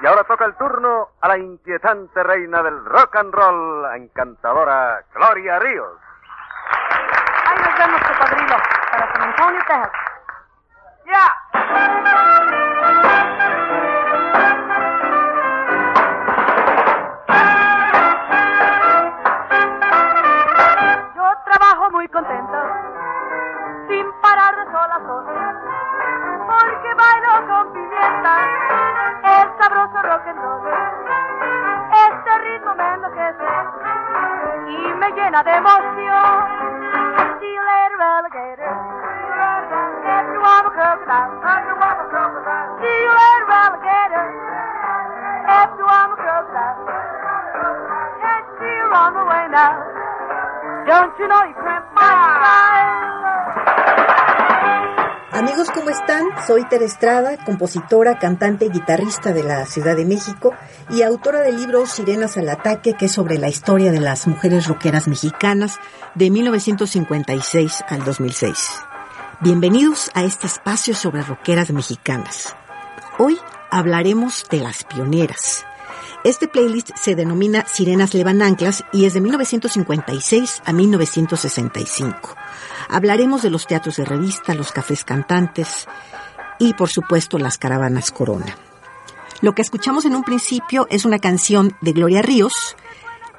Y 0.00 0.06
ahora 0.06 0.24
toca 0.24 0.46
el 0.46 0.54
turno 0.54 1.10
a 1.20 1.28
la 1.28 1.36
inquietante 1.36 2.22
reina 2.22 2.62
del 2.62 2.82
rock 2.82 3.16
and 3.16 3.34
roll, 3.34 3.84
encantadora 3.94 5.04
Gloria 5.14 5.58
Ríos. 5.58 5.98
Ahí 7.46 7.58
nos 7.58 7.78
vemos, 7.78 8.00
cocodrilo, 8.00 8.56
para 8.90 9.12
San 9.12 9.22
Antonio, 9.22 9.60
Texas. 9.66 9.90
¡Ya! 11.04 11.36
Yo 21.14 21.32
trabajo 21.44 21.90
muy 21.90 22.08
contenta, 22.08 22.62
sin 23.88 24.10
parar 24.22 24.56
de 24.56 24.64
sol 24.72 24.90
a 24.90 25.00
porque 26.46 26.94
bailo 26.94 27.46
con 27.46 27.72
pimienta, 27.74 28.73
rock 30.14 30.26
and 30.28 30.38
roll. 30.38 30.62
Este 32.06 32.38
ritmo 32.38 32.74
me 32.76 32.94
enloquece 32.94 33.44
y 34.68 34.94
me 34.94 35.10
llena 35.12 35.42
de 35.42 35.52
emoción. 35.56 36.34
See 37.40 37.52
you 37.52 37.62
later, 37.62 38.00
alligator. 38.00 38.74
You 40.32 40.40
a 40.40 40.70
crocodile. 40.70 41.34
See 42.80 42.96
you 43.02 43.10
later, 43.10 43.50
alligator. 43.50 44.26
You 45.78 45.86
a 45.86 46.14
crocodile. 46.14 46.78
Can't 48.20 48.46
you 48.60 48.94
on 48.94 49.14
the 49.14 49.24
way 49.24 49.48
now. 49.50 49.74
Don't 50.86 51.18
you 51.18 51.26
know 51.26 51.42
you 51.42 51.54
my 51.64 51.82
stride? 51.90 52.73
Amigos, 55.34 55.66
¿cómo 55.74 55.90
están? 55.90 56.26
Soy 56.46 56.64
Tere 56.68 56.84
Estrada, 56.84 57.44
compositora, 57.44 58.20
cantante 58.20 58.66
y 58.66 58.70
guitarrista 58.70 59.32
de 59.32 59.42
la 59.42 59.66
Ciudad 59.66 59.96
de 59.96 60.04
México 60.04 60.54
y 60.90 61.02
autora 61.02 61.40
del 61.40 61.56
libro 61.56 61.86
Sirenas 61.86 62.36
al 62.36 62.48
Ataque, 62.48 62.94
que 62.94 63.06
es 63.06 63.12
sobre 63.12 63.38
la 63.38 63.48
historia 63.48 63.90
de 63.90 63.98
las 63.98 64.28
mujeres 64.28 64.68
rockeras 64.68 65.08
mexicanas 65.08 65.80
de 66.14 66.30
1956 66.30 67.82
al 67.88 68.04
2006. 68.04 68.80
Bienvenidos 69.40 70.08
a 70.14 70.22
este 70.22 70.46
espacio 70.46 70.94
sobre 70.94 71.22
rockeras 71.22 71.72
mexicanas. 71.72 72.54
Hoy 73.18 73.36
hablaremos 73.72 74.46
de 74.48 74.60
las 74.60 74.84
pioneras. 74.84 75.66
Este 76.22 76.46
playlist 76.46 76.90
se 76.94 77.16
denomina 77.16 77.66
Sirenas 77.66 78.14
Levan 78.14 78.40
Anclas 78.40 78.84
y 78.92 79.04
es 79.04 79.14
de 79.14 79.20
1956 79.20 80.62
a 80.64 80.72
1965. 80.72 82.36
Hablaremos 82.88 83.42
de 83.42 83.50
los 83.50 83.66
teatros 83.66 83.96
de 83.96 84.04
revista, 84.04 84.54
los 84.54 84.72
cafés 84.72 85.04
cantantes 85.04 85.86
y, 86.58 86.74
por 86.74 86.88
supuesto, 86.88 87.38
las 87.38 87.58
caravanas 87.58 88.10
Corona. 88.10 88.56
Lo 89.40 89.54
que 89.54 89.62
escuchamos 89.62 90.04
en 90.04 90.14
un 90.14 90.22
principio 90.22 90.86
es 90.90 91.04
una 91.04 91.18
canción 91.18 91.76
de 91.80 91.92
Gloria 91.92 92.22
Ríos, 92.22 92.76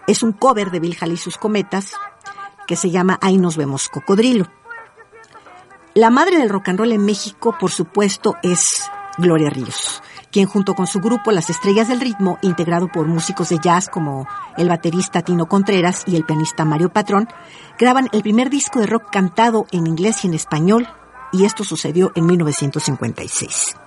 es 0.08 0.24
un 0.24 0.34
cover 0.34 0.72
de 0.72 0.80
Bill 0.80 0.98
y 1.08 1.18
sus 1.18 1.38
cometas 1.38 1.94
que 2.68 2.76
se 2.76 2.92
llama 2.92 3.18
Ahí 3.22 3.38
nos 3.38 3.58
vemos 3.58 3.90
cocodrilo. 3.90 4.48
La 5.94 6.10
madre 6.10 6.38
del 6.38 6.50
rock 6.50 6.70
and 6.70 6.80
roll 6.80 6.92
en 6.92 7.06
México, 7.06 7.56
por 7.60 7.72
supuesto, 7.72 8.36
es 8.44 8.90
Gloria 9.18 9.50
Ríos, 9.50 10.04
quien 10.36 10.48
junto 10.50 10.74
con 10.74 10.86
su 10.86 11.00
grupo 11.00 11.32
Las 11.32 11.50
Estrellas 11.50 11.88
del 11.88 12.02
Ritmo, 12.02 12.38
integrado 12.42 12.90
por 12.90 13.08
músicos 13.08 13.48
de 13.48 13.58
jazz 13.58 13.88
como 13.88 14.28
el 14.58 14.68
baterista 14.68 15.22
Tino 15.22 15.46
Contreras 15.46 16.04
y 16.06 16.18
el 16.18 16.26
pianista 16.26 16.66
Mario 16.66 16.90
Patrón, 16.90 17.30
graban 17.80 18.10
el 18.12 18.22
primer 18.22 18.50
disco 18.50 18.82
de 18.82 18.86
rock 18.86 19.10
cantado 19.10 19.66
en 19.72 19.88
inglés 19.88 20.26
y 20.26 20.28
en 20.28 20.34
español, 20.34 20.90
y 21.32 21.46
esto 21.46 21.64
sucedió 21.64 22.12
en 22.16 22.26
1956. 22.26 23.78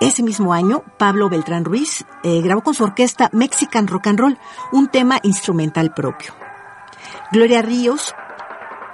Ese 0.00 0.24
mismo 0.24 0.52
año, 0.52 0.82
Pablo 0.98 1.28
Beltrán 1.28 1.64
Ruiz 1.64 2.04
eh, 2.24 2.40
grabó 2.42 2.62
con 2.62 2.74
su 2.74 2.82
orquesta 2.82 3.30
Mexican 3.32 3.86
Rock 3.86 4.08
and 4.08 4.18
Roll 4.18 4.38
un 4.72 4.88
tema 4.88 5.20
instrumental 5.22 5.94
propio. 5.94 6.34
Gloria 7.30 7.62
Ríos 7.62 8.16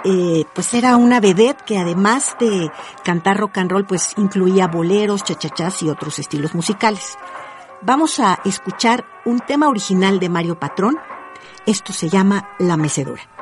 eh, 0.05 0.45
pues 0.55 0.75
era 0.75 0.97
una 0.97 1.21
vedette 1.21 1.63
que 1.65 1.79
además 1.79 2.37
de 2.39 2.71
cantar 3.03 3.39
rock 3.39 3.59
and 3.59 3.71
roll, 3.71 3.87
pues 3.87 4.13
incluía 4.17 4.69
boleros, 4.69 5.25
chachachás 5.25 5.83
y 5.83 5.89
otros 5.89 6.19
estilos 6.19 6.55
musicales. 6.55 7.17
Vamos 7.83 8.21
a 8.21 8.41
escuchar 8.45 9.05
un 9.25 9.41
tema 9.41 9.69
original 9.69 10.21
de 10.21 10.29
Mario 10.29 10.59
Patrón. 10.59 10.99
Esto 11.67 11.93
se 11.93 12.09
llama 12.09 12.49
La 12.59 12.77
Mecedora. 12.77 13.34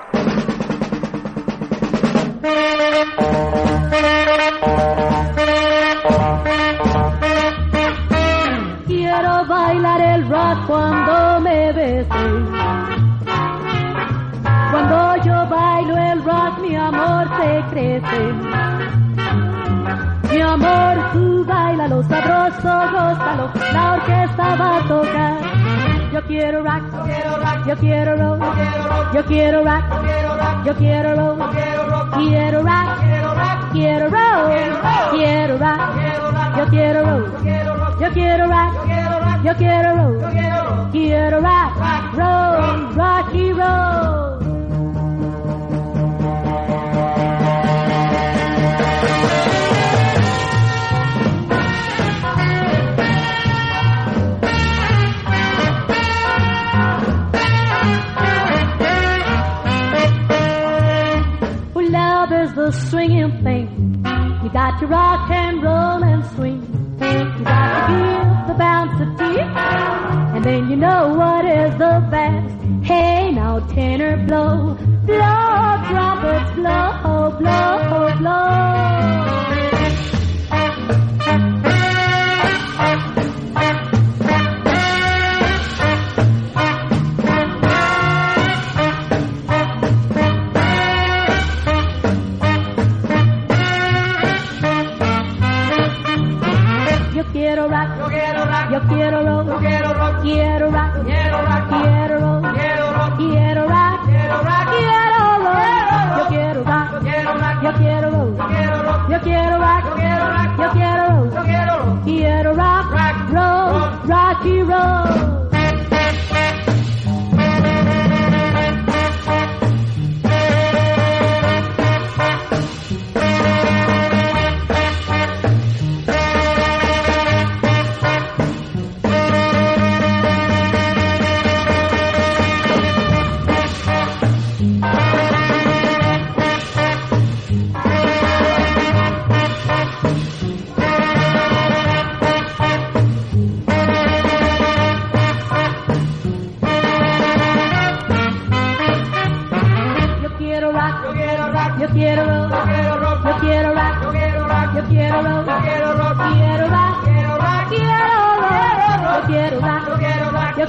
Mi 20.30 20.40
amor, 20.40 20.94
tú 21.12 21.44
baila 21.44 21.88
lo 21.88 22.02
sabroso, 22.04 22.72
gózalo, 22.92 23.50
la 23.72 23.92
orquesta 23.94 24.54
va 24.54 24.76
a 24.76 24.82
tocar. 24.86 25.36
Yo 26.12 26.22
quiero 26.26 26.62
rock, 26.62 26.82
yo 27.66 27.76
quiero 27.76 28.16
roll, 28.16 28.40
yo 29.14 29.24
quiero 29.24 29.64
rock, 29.64 29.84
yo 30.64 30.74
quiero 30.76 31.14
roll, 31.16 31.38
quiero 32.14 32.62
rock, 32.62 33.72
quiero 33.72 34.08
roll, 34.10 35.10
quiero 35.10 35.58
rock, 35.58 35.78
yo 36.56 36.66
quiero 36.70 37.04
roll, 37.04 37.24
yo 38.00 38.08
quiero 38.12 38.46
rock, 38.46 39.42
yo 39.44 39.54
quiero 39.56 39.96
roll, 39.96 40.90
quiero 40.92 41.40
rock, 41.40 42.14
roll, 42.14 42.94
rocky 42.94 43.52
roll. 43.52 44.61
Rock 64.84 65.41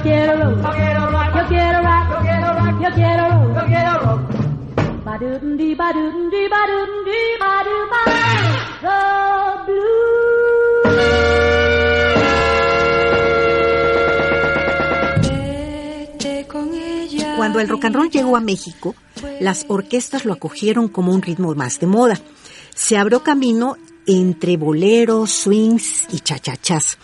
quiero 0.04 0.36
rock, 0.36 0.60
yo 0.62 0.70
quiero 0.76 1.10
rock, 1.10 1.34
yo 1.34 1.42
quiero 1.48 1.78
rock, 1.82 2.06
yo 2.10 2.18
quiero 2.20 2.48
rock, 2.54 2.80
yo 2.80 2.90
quiero 2.94 3.24
rock, 3.28 3.54
yo 3.56 3.64
quiero 3.66 3.92
rock. 4.04 4.20
Ba-doo-dum 5.04 5.56
dee 5.56 5.74
ba-doo-dum 5.74 6.30
dee 6.30 6.48
ba-doo-dum 6.48 7.04
dee 7.08 7.30
ba-doo 7.40 7.82
ba. 7.92 8.02
The 16.18 17.34
Cuando 17.36 17.60
el 17.60 17.68
rock 17.68 17.84
and 17.84 17.96
roll 17.96 18.10
llegó 18.10 18.36
a 18.36 18.40
México, 18.40 18.94
las 19.40 19.64
orquestas 19.68 20.24
lo 20.24 20.32
acogieron 20.32 20.88
como 20.88 21.12
un 21.12 21.22
ritmo 21.22 21.54
más 21.54 21.80
de 21.80 21.86
moda. 21.86 22.18
Se 22.74 22.96
abrió 22.96 23.22
camino 23.22 23.76
entre 24.06 24.56
boleros, 24.56 25.30
swings 25.30 26.06
y 26.12 26.20
chachachas. 26.20 26.98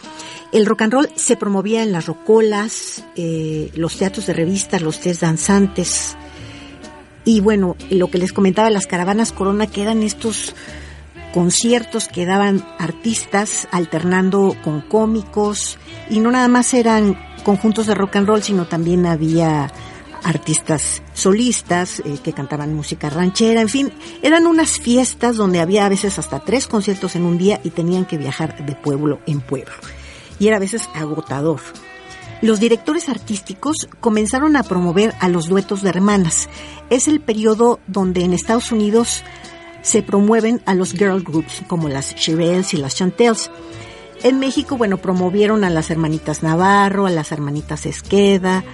El 0.52 0.67
rock 0.67 0.82
and 0.82 0.93
roll 0.93 1.08
se 1.14 1.37
promovía 1.37 1.82
en 1.82 1.93
las 1.93 2.06
rocolas, 2.06 3.05
eh, 3.17 3.70
los 3.75 3.97
teatros 3.97 4.26
de 4.26 4.32
revistas, 4.32 4.82
los 4.82 5.00
test 5.00 5.23
danzantes. 5.23 6.17
Y 7.25 7.41
bueno, 7.41 7.76
lo 7.91 8.11
que 8.11 8.19
les 8.19 8.32
comentaba, 8.32 8.70
las 8.70 8.87
caravanas 8.87 9.32
Corona, 9.32 9.67
que 9.67 9.85
estos 10.02 10.55
conciertos 11.32 12.08
que 12.08 12.26
daban 12.26 12.67
artistas 12.79 13.69
alternando 13.70 14.56
con 14.64 14.81
cómicos 14.81 15.79
y 16.08 16.20
no 16.20 16.31
nada 16.31 16.49
más 16.49 16.75
eran 16.75 17.17
conjuntos 17.44 17.87
de 17.87 17.94
rock 17.94 18.17
and 18.17 18.26
roll, 18.26 18.43
sino 18.43 18.67
también 18.67 19.06
había 19.06 19.73
artistas 20.25 21.02
solistas 21.14 22.00
eh, 22.00 22.19
que 22.22 22.32
cantaban 22.32 22.75
música 22.75 23.11
ranchera, 23.11 23.61
en 23.61 23.69
fin, 23.69 23.93
eran 24.22 24.46
unas 24.46 24.78
fiestas 24.78 25.37
donde 25.37 25.61
había 25.61 25.87
a 25.87 25.88
veces 25.88 26.19
hasta 26.19 26.40
tres 26.40 26.67
conciertos 26.67 27.17
en 27.17 27.25
un 27.25 27.38
día 27.38 27.61
y 27.64 27.70
tenían 27.70 28.05
que 28.05 28.19
viajar 28.19 28.64
de 28.64 28.75
pueblo 28.75 29.20
en 29.26 29.40
pueblo. 29.40 29.72
Y 30.38 30.49
era 30.49 30.56
a 30.56 30.61
veces 30.61 30.88
agotador. 30.94 31.61
Los 32.43 32.58
directores 32.58 33.11
artísticos 33.11 33.88
comenzaron 34.00 34.56
a 34.56 34.62
promover 34.62 35.14
a 35.20 35.28
los 35.28 35.49
duetos 35.49 35.82
de 35.82 35.90
hermanas. 35.90 36.49
Es 36.88 37.06
el 37.06 37.20
periodo 37.20 37.81
donde 37.87 38.25
en 38.25 38.32
Estados 38.32 38.72
Unidos 38.72 39.22
se 39.82 40.02
promueven 40.02 40.62
a 40.64 40.75
los 40.75 40.93
girl 40.93 41.22
groups 41.22 41.62
como 41.67 41.88
las 41.88 42.14
Shirelles 42.14 42.72
y 42.72 42.78
las 42.78 42.94
Chantels. 42.94 43.50
En 44.22 44.38
México, 44.38 44.76
bueno, 44.76 44.99
promovieron 44.99 45.64
a 45.64 45.70
las 45.70 45.90
hermanitas 45.90 46.43
Navarro, 46.43 47.06
a 47.06 47.11
las 47.11 47.32
hermanitas 47.32 47.87
Esqueda, 47.87 48.64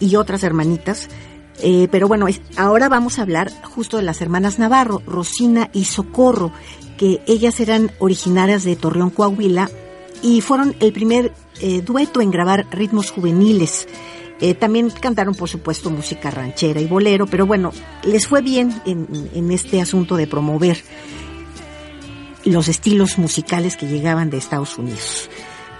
y 0.00 0.16
otras 0.16 0.42
hermanitas. 0.42 1.08
Eh, 1.62 1.88
pero 1.90 2.06
bueno, 2.06 2.26
ahora 2.56 2.88
vamos 2.88 3.18
a 3.18 3.22
hablar 3.22 3.50
justo 3.62 3.96
de 3.96 4.02
las 4.02 4.20
hermanas 4.20 4.58
Navarro, 4.58 5.02
Rosina 5.06 5.70
y 5.72 5.84
Socorro, 5.84 6.52
que 6.98 7.22
ellas 7.26 7.60
eran 7.60 7.90
originarias 7.98 8.64
de 8.64 8.76
Torreón, 8.76 9.10
Coahuila, 9.10 9.70
y 10.22 10.40
fueron 10.40 10.74
el 10.80 10.92
primer 10.92 11.32
eh, 11.60 11.82
dueto 11.82 12.20
en 12.20 12.30
grabar 12.30 12.66
ritmos 12.70 13.10
juveniles. 13.10 13.88
Eh, 14.40 14.52
también 14.54 14.90
cantaron, 14.90 15.34
por 15.34 15.48
supuesto, 15.48 15.90
música 15.90 16.30
ranchera 16.30 16.80
y 16.80 16.86
bolero, 16.86 17.26
pero 17.26 17.46
bueno, 17.46 17.72
les 18.04 18.26
fue 18.26 18.42
bien 18.42 18.82
en, 18.84 19.30
en 19.32 19.50
este 19.50 19.80
asunto 19.80 20.16
de 20.16 20.26
promover 20.26 20.82
los 22.44 22.68
estilos 22.68 23.18
musicales 23.18 23.76
que 23.76 23.86
llegaban 23.86 24.30
de 24.30 24.36
Estados 24.36 24.76
Unidos, 24.78 25.30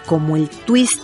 como 0.06 0.36
el 0.36 0.48
twist, 0.48 1.02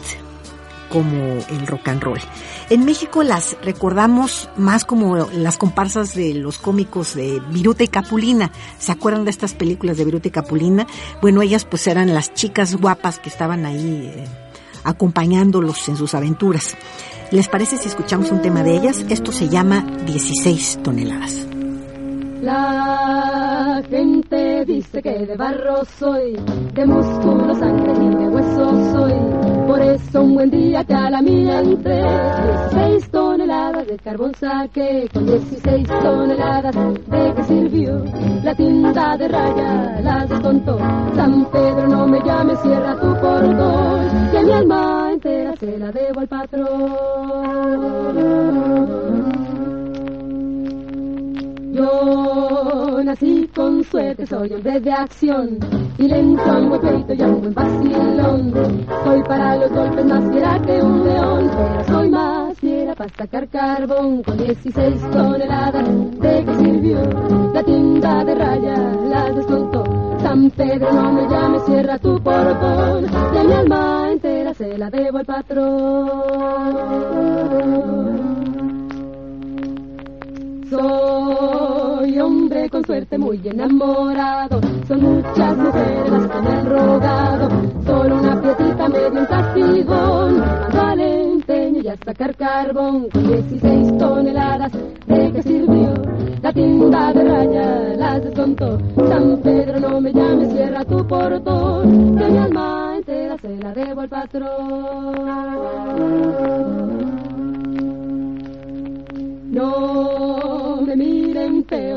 como 0.92 1.38
el 1.48 1.66
rock 1.66 1.88
and 1.88 2.02
roll. 2.02 2.20
En 2.68 2.84
México 2.84 3.22
las 3.22 3.56
recordamos 3.62 4.50
más 4.56 4.84
como 4.84 5.16
las 5.16 5.56
comparsas 5.56 6.14
de 6.14 6.34
los 6.34 6.58
cómicos 6.58 7.14
de 7.14 7.40
Viruta 7.50 7.82
y 7.82 7.88
Capulina. 7.88 8.52
¿Se 8.78 8.92
acuerdan 8.92 9.24
de 9.24 9.30
estas 9.30 9.54
películas 9.54 9.96
de 9.96 10.04
Viruta 10.04 10.28
y 10.28 10.30
Capulina? 10.30 10.86
Bueno, 11.22 11.42
ellas 11.42 11.64
pues 11.64 11.86
eran 11.86 12.12
las 12.14 12.34
chicas 12.34 12.76
guapas 12.76 13.18
que 13.18 13.30
estaban 13.30 13.64
ahí 13.64 14.12
eh, 14.14 14.24
acompañándolos 14.84 15.88
en 15.88 15.96
sus 15.96 16.14
aventuras. 16.14 16.76
¿Les 17.30 17.48
parece 17.48 17.78
si 17.78 17.88
escuchamos 17.88 18.30
un 18.30 18.42
tema 18.42 18.62
de 18.62 18.76
ellas? 18.76 19.04
Esto 19.08 19.32
se 19.32 19.48
llama 19.48 19.86
16 20.04 20.80
toneladas. 20.82 21.46
La 22.42 23.82
gente 23.88 24.64
dice 24.66 25.00
que 25.00 25.26
de 25.26 25.36
barro 25.36 25.84
soy, 25.98 26.36
de 26.74 26.86
músculo, 26.86 27.54
sangre 27.54 27.92
y 27.92 28.16
de 28.16 28.28
hueso 28.28 28.92
soy 28.92 29.41
por 29.72 29.80
eso 29.80 30.20
un 30.22 30.34
buen 30.34 30.50
día 30.50 30.84
que 30.84 30.92
a 30.92 31.08
la 31.08 31.20
entré, 31.20 32.04
16 32.72 33.10
toneladas 33.10 33.86
de 33.86 33.96
carbón 33.96 34.34
saqué, 34.38 35.08
con 35.14 35.24
16 35.24 35.88
toneladas 35.88 36.74
de 36.74 37.34
que 37.34 37.44
sirvió 37.44 38.04
la 38.44 38.54
tinta 38.54 39.16
de 39.16 39.28
raya, 39.28 39.98
las 40.02 40.28
descontó. 40.28 40.78
San 41.16 41.46
Pedro 41.46 41.88
no 41.88 42.06
me 42.06 42.20
llame, 42.20 42.54
cierra 42.56 43.00
tu 43.00 43.14
portón, 43.18 44.30
que 44.30 44.44
mi 44.44 44.52
alma 44.52 45.08
entera 45.10 45.56
se 45.56 45.78
la 45.78 45.90
debo 45.90 46.20
al 46.20 46.28
patrón. 46.28 46.92
Yo 53.02 53.06
nací 53.06 53.50
con 53.52 53.82
suerte, 53.82 54.24
soy 54.24 54.52
hombre 54.52 54.78
de 54.78 54.92
acción 54.92 55.58
y 55.98 56.04
le 56.04 56.20
entro 56.20 56.52
a 56.52 56.58
un 56.58 56.80
peito 56.80 57.14
y 57.14 57.22
un 57.22 57.40
buen 57.40 57.52
vacilón. 57.52 58.52
Soy 59.02 59.22
para 59.24 59.56
los 59.56 59.72
golpes 59.72 60.04
más 60.04 60.30
fiera 60.30 60.62
que 60.64 60.80
un 60.80 61.02
león, 61.02 61.50
pero 61.50 61.84
soy 61.84 62.10
más 62.10 62.56
fiera 62.60 62.94
para 62.94 63.10
sacar 63.16 63.48
carbón 63.48 64.22
con 64.22 64.36
16 64.36 65.00
toneladas. 65.10 65.84
¿De 66.20 66.44
qué 66.44 66.54
sirvió 66.58 67.00
la 67.52 67.64
tinta 67.64 68.24
de 68.24 68.34
raya? 68.36 68.76
La 69.10 69.32
descontó. 69.32 69.82
San 70.22 70.48
Pedro, 70.50 70.92
no 70.92 71.12
me 71.12 71.28
llames, 71.28 71.64
cierra 71.64 71.98
tu 71.98 72.22
portón. 72.22 73.02
De 73.34 73.44
mi 73.44 73.52
alma 73.52 74.10
entera 74.12 74.54
se 74.54 74.78
la 74.78 74.88
debo 74.90 75.18
al 75.18 75.24
patrón. 75.24 76.12
Soy 80.70 81.11
hombre 82.22 82.70
con 82.70 82.84
suerte 82.84 83.18
muy 83.18 83.40
enamorado, 83.44 84.60
son 84.86 85.02
muchas 85.02 85.56
mujeres 85.56 86.10
las 86.10 86.26
que 86.28 86.40
me 86.40 86.50
han 86.50 86.66
rogado, 86.66 87.48
solo 87.84 88.16
una 88.16 88.40
piedita 88.40 88.88
me 88.88 88.98
dio 88.98 89.08
un 89.08 89.26
castigón, 89.26 90.38
más 90.38 90.98
empeño 90.98 91.80
y 91.82 91.88
a 91.88 91.96
sacar 91.96 92.36
carbón, 92.36 93.08
con 93.10 93.26
16 93.26 93.98
toneladas, 93.98 94.72
¿de 95.06 95.32
qué 95.32 95.42
sirvió? 95.42 95.94
La 96.42 96.52
tinta 96.52 97.12
de 97.12 97.24
raya 97.24 97.96
las 97.96 98.24
descontó, 98.24 98.78
San 99.08 99.40
Pedro 99.42 99.80
no 99.80 100.00
me 100.00 100.12
llame, 100.12 100.46
cierra 100.46 100.84
tu 100.84 101.06
portón, 101.06 102.16
que 102.16 102.24
mi 102.24 102.38
alma 102.38 102.94
entera 102.96 103.36
se 103.38 103.56
la 103.56 103.72
debo 103.72 104.00
al 104.02 104.08
patrón. 104.08 105.52
No 109.52 110.41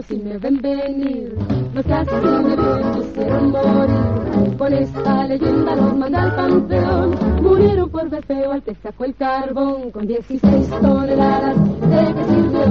si 0.07 0.17
me 0.17 0.37
ven 0.39 0.59
venir. 0.59 1.35
Los 1.73 1.85
bien 1.85 2.93
quisieron 2.93 3.51
morir. 3.51 4.57
Con 4.57 4.73
esta 4.73 5.27
leyenda 5.27 5.75
los 5.75 5.97
manda 5.97 6.23
al 6.23 6.35
panteón. 6.35 7.43
Murieron 7.43 7.89
por 7.89 8.09
ver 8.09 8.23
al 8.51 8.63
que 8.63 8.73
sacó 8.75 9.05
el 9.05 9.13
carbón. 9.15 9.91
Con 9.91 10.07
16 10.07 10.69
toneladas 10.81 11.55
de 11.79 12.13
que 12.15 12.23
sirvió. 12.23 12.65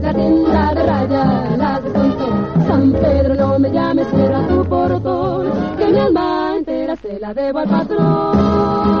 La 0.00 0.14
tienda 0.14 0.74
de 0.74 0.82
raya 0.82 1.56
la 1.58 1.80
descontó. 1.80 2.26
San 2.68 2.92
Pedro 2.92 3.34
no 3.34 3.58
me 3.58 3.70
llames, 3.70 4.08
cierra 4.08 4.48
tu 4.48 4.64
portón. 4.64 5.76
Que 5.76 5.86
mi 5.86 5.98
alma 5.98 6.54
entera 6.56 6.96
se 6.96 7.20
la 7.20 7.34
debo 7.34 7.58
al 7.58 7.68
patrón. 7.68 8.93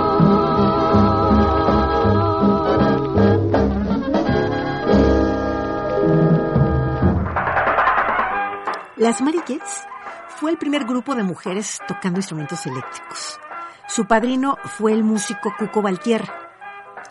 Las 9.04 9.20
Mariquets 9.20 9.84
fue 10.28 10.50
el 10.50 10.56
primer 10.56 10.86
grupo 10.86 11.14
de 11.14 11.22
mujeres 11.22 11.78
tocando 11.86 12.20
instrumentos 12.20 12.64
eléctricos. 12.64 13.38
Su 13.86 14.06
padrino 14.06 14.56
fue 14.64 14.94
el 14.94 15.04
músico 15.04 15.52
Cuco 15.58 15.82
Valtier. 15.82 16.26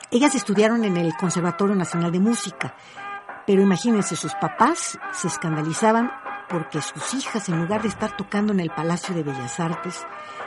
Ellas 0.10 0.34
estudiaron 0.34 0.86
en 0.86 0.98
el 0.98 1.16
Conservatorio 1.16 1.76
Nacional 1.76 2.12
de 2.12 2.20
Música, 2.20 2.74
pero 3.46 3.62
imagínense, 3.62 4.16
sus 4.16 4.34
papás 4.34 4.98
se 5.12 5.28
escandalizaban 5.28 6.12
porque 6.50 6.82
sus 6.82 7.14
hijas, 7.14 7.48
en 7.50 7.62
lugar 7.62 7.84
de 7.84 7.90
estar 7.90 8.18
tocando 8.18 8.54
en 8.54 8.62
el 8.62 8.72
Palacio 8.72 9.14
de 9.14 9.22
Bellas 9.22 9.60
Artes, 9.60 10.04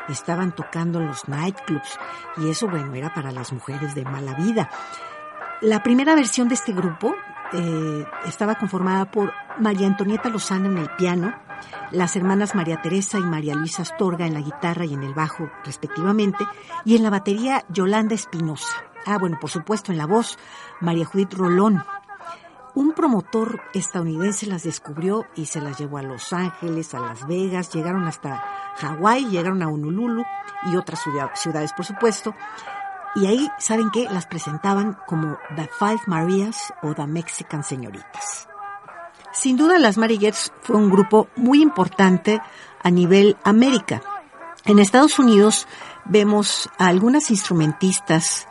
estaban 0.08 0.50
tocando 0.50 0.98
en 0.98 1.06
los 1.06 1.28
nightclubs. 1.28 1.96
Y 2.38 2.50
eso, 2.50 2.66
bueno, 2.66 2.92
era 2.96 3.14
para 3.14 3.30
las 3.30 3.52
mujeres 3.52 3.94
de 3.94 4.04
mala 4.04 4.34
vida. 4.34 4.68
La 5.60 5.84
primera 5.84 6.16
versión 6.16 6.48
de 6.48 6.54
este 6.54 6.72
grupo 6.72 7.14
eh, 7.52 8.04
estaba 8.26 8.56
conformada 8.56 9.10
por 9.10 9.32
María 9.58 9.86
Antonieta 9.86 10.28
Lozano 10.28 10.66
en 10.66 10.78
el 10.78 10.90
piano, 10.96 11.34
las 11.90 12.16
hermanas 12.16 12.54
María 12.54 12.82
Teresa 12.82 13.18
y 13.18 13.22
María 13.22 13.54
Luisa 13.54 13.82
Astorga 13.82 14.26
en 14.26 14.34
la 14.34 14.40
guitarra 14.40 14.84
y 14.84 14.94
en 14.94 15.02
el 15.02 15.14
bajo, 15.14 15.50
respectivamente, 15.64 16.44
y 16.84 16.96
en 16.96 17.02
la 17.02 17.10
batería 17.10 17.64
Yolanda 17.68 18.14
Espinosa. 18.14 18.74
Ah, 19.06 19.18
bueno, 19.18 19.38
por 19.40 19.50
supuesto, 19.50 19.92
en 19.92 19.98
la 19.98 20.06
voz 20.06 20.38
María 20.80 21.04
Judith 21.04 21.34
Rolón. 21.34 21.82
Un 22.74 22.92
promotor 22.92 23.62
estadounidense 23.72 24.46
las 24.46 24.64
descubrió 24.64 25.24
y 25.34 25.46
se 25.46 25.62
las 25.62 25.78
llevó 25.78 25.96
a 25.96 26.02
Los 26.02 26.32
Ángeles, 26.34 26.92
a 26.94 27.00
Las 27.00 27.26
Vegas, 27.26 27.72
llegaron 27.72 28.04
hasta 28.04 28.74
Hawái, 28.76 29.30
llegaron 29.30 29.62
a 29.62 29.68
Honolulu 29.68 30.24
y 30.64 30.76
otras 30.76 31.00
ciudades, 31.34 31.72
por 31.72 31.86
supuesto. 31.86 32.34
Y 33.16 33.26
ahí, 33.26 33.48
¿saben 33.58 33.90
qué? 33.90 34.06
Las 34.10 34.26
presentaban 34.26 34.98
como 35.06 35.38
The 35.56 35.70
Five 35.78 36.02
Marias 36.06 36.72
o 36.82 36.94
The 36.94 37.06
Mexican 37.06 37.64
Señoritas. 37.64 38.46
Sin 39.32 39.56
duda, 39.56 39.78
las 39.78 39.96
Mariguettes 39.96 40.52
fue 40.60 40.76
un 40.76 40.90
grupo 40.90 41.28
muy 41.34 41.62
importante 41.62 42.40
a 42.82 42.90
nivel 42.90 43.36
América. 43.42 44.02
En 44.66 44.78
Estados 44.78 45.18
Unidos 45.18 45.66
vemos 46.04 46.68
a 46.78 46.86
algunas 46.86 47.30
instrumentistas 47.30 48.46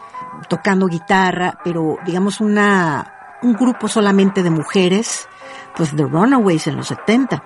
tocando 0.50 0.88
guitarra, 0.88 1.60
pero 1.64 1.98
digamos 2.06 2.42
una, 2.42 3.38
un 3.44 3.54
grupo 3.54 3.88
solamente 3.88 4.42
de 4.42 4.50
mujeres, 4.50 5.28
pues 5.76 5.96
The 5.96 6.04
Runaways 6.04 6.68
en 6.68 6.78
los 6.78 6.88
70. 6.88 7.44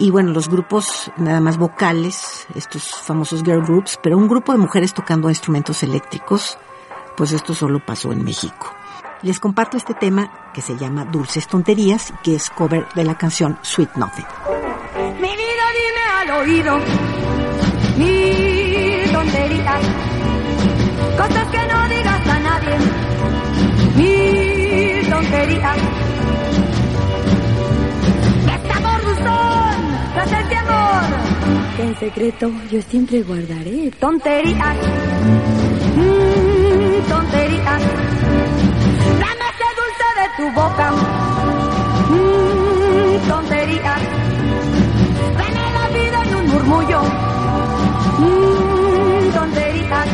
Y 0.00 0.10
bueno, 0.10 0.32
los 0.32 0.48
grupos 0.48 1.12
nada 1.18 1.40
más 1.40 1.58
vocales, 1.58 2.46
estos 2.54 2.88
famosos 2.90 3.44
girl 3.44 3.62
groups, 3.62 3.98
pero 4.02 4.16
un 4.16 4.28
grupo 4.28 4.52
de 4.52 4.58
mujeres 4.58 4.94
tocando 4.94 5.28
instrumentos 5.28 5.82
eléctricos, 5.82 6.56
pues 7.18 7.32
esto 7.32 7.52
solo 7.54 7.84
pasó 7.84 8.10
en 8.10 8.24
México. 8.24 8.74
Les 9.20 9.38
comparto 9.38 9.76
este 9.76 9.92
tema 9.92 10.50
que 10.54 10.62
se 10.62 10.78
llama 10.78 11.04
Dulces 11.04 11.46
Tonterías, 11.46 12.14
que 12.22 12.34
es 12.34 12.48
cover 12.48 12.86
de 12.94 13.04
la 13.04 13.18
canción 13.18 13.58
Sweet 13.60 13.90
Nothing. 13.96 14.24
Mi 15.20 15.28
vida 15.28 15.66
dime 15.76 16.02
al 16.16 16.30
oído, 16.40 16.78
mi 17.98 19.12
tonterías, 19.12 19.82
cosas 21.18 21.46
que 21.48 21.66
no 21.66 21.88
digas 21.90 22.26
a 22.26 22.40
nadie, 22.40 22.78
mi 23.96 24.30
dulzón, 29.10 29.69
que 31.76 31.82
en 31.82 31.98
secreto 31.98 32.50
yo 32.70 32.82
siempre 32.82 33.22
guardaré 33.22 33.90
tonterías, 33.98 34.76
mm, 35.96 37.08
tonterías. 37.08 37.82
Dame 39.22 39.46
ese 39.52 39.68
dulce 39.78 40.06
de 40.20 40.26
tu 40.36 40.44
boca, 40.60 40.92
mm, 42.10 43.28
tonterías. 43.28 44.02
Ven 45.38 45.54
la 45.78 45.88
vida 45.88 46.22
en 46.26 46.34
un 46.34 46.46
murmullo, 46.48 47.00
mm, 48.18 49.32
tonterías. 49.32 50.08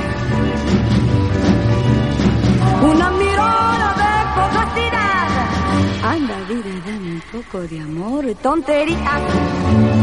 Una 2.82 3.10
mirada 3.10 3.88
de 4.02 4.12
fogosidad. 4.36 5.28
Anda, 6.04 6.36
vida, 6.48 6.72
dame 6.86 7.08
un 7.14 7.22
poco 7.32 7.60
de 7.62 7.80
amor, 7.80 8.24
tonterías. 8.40 9.95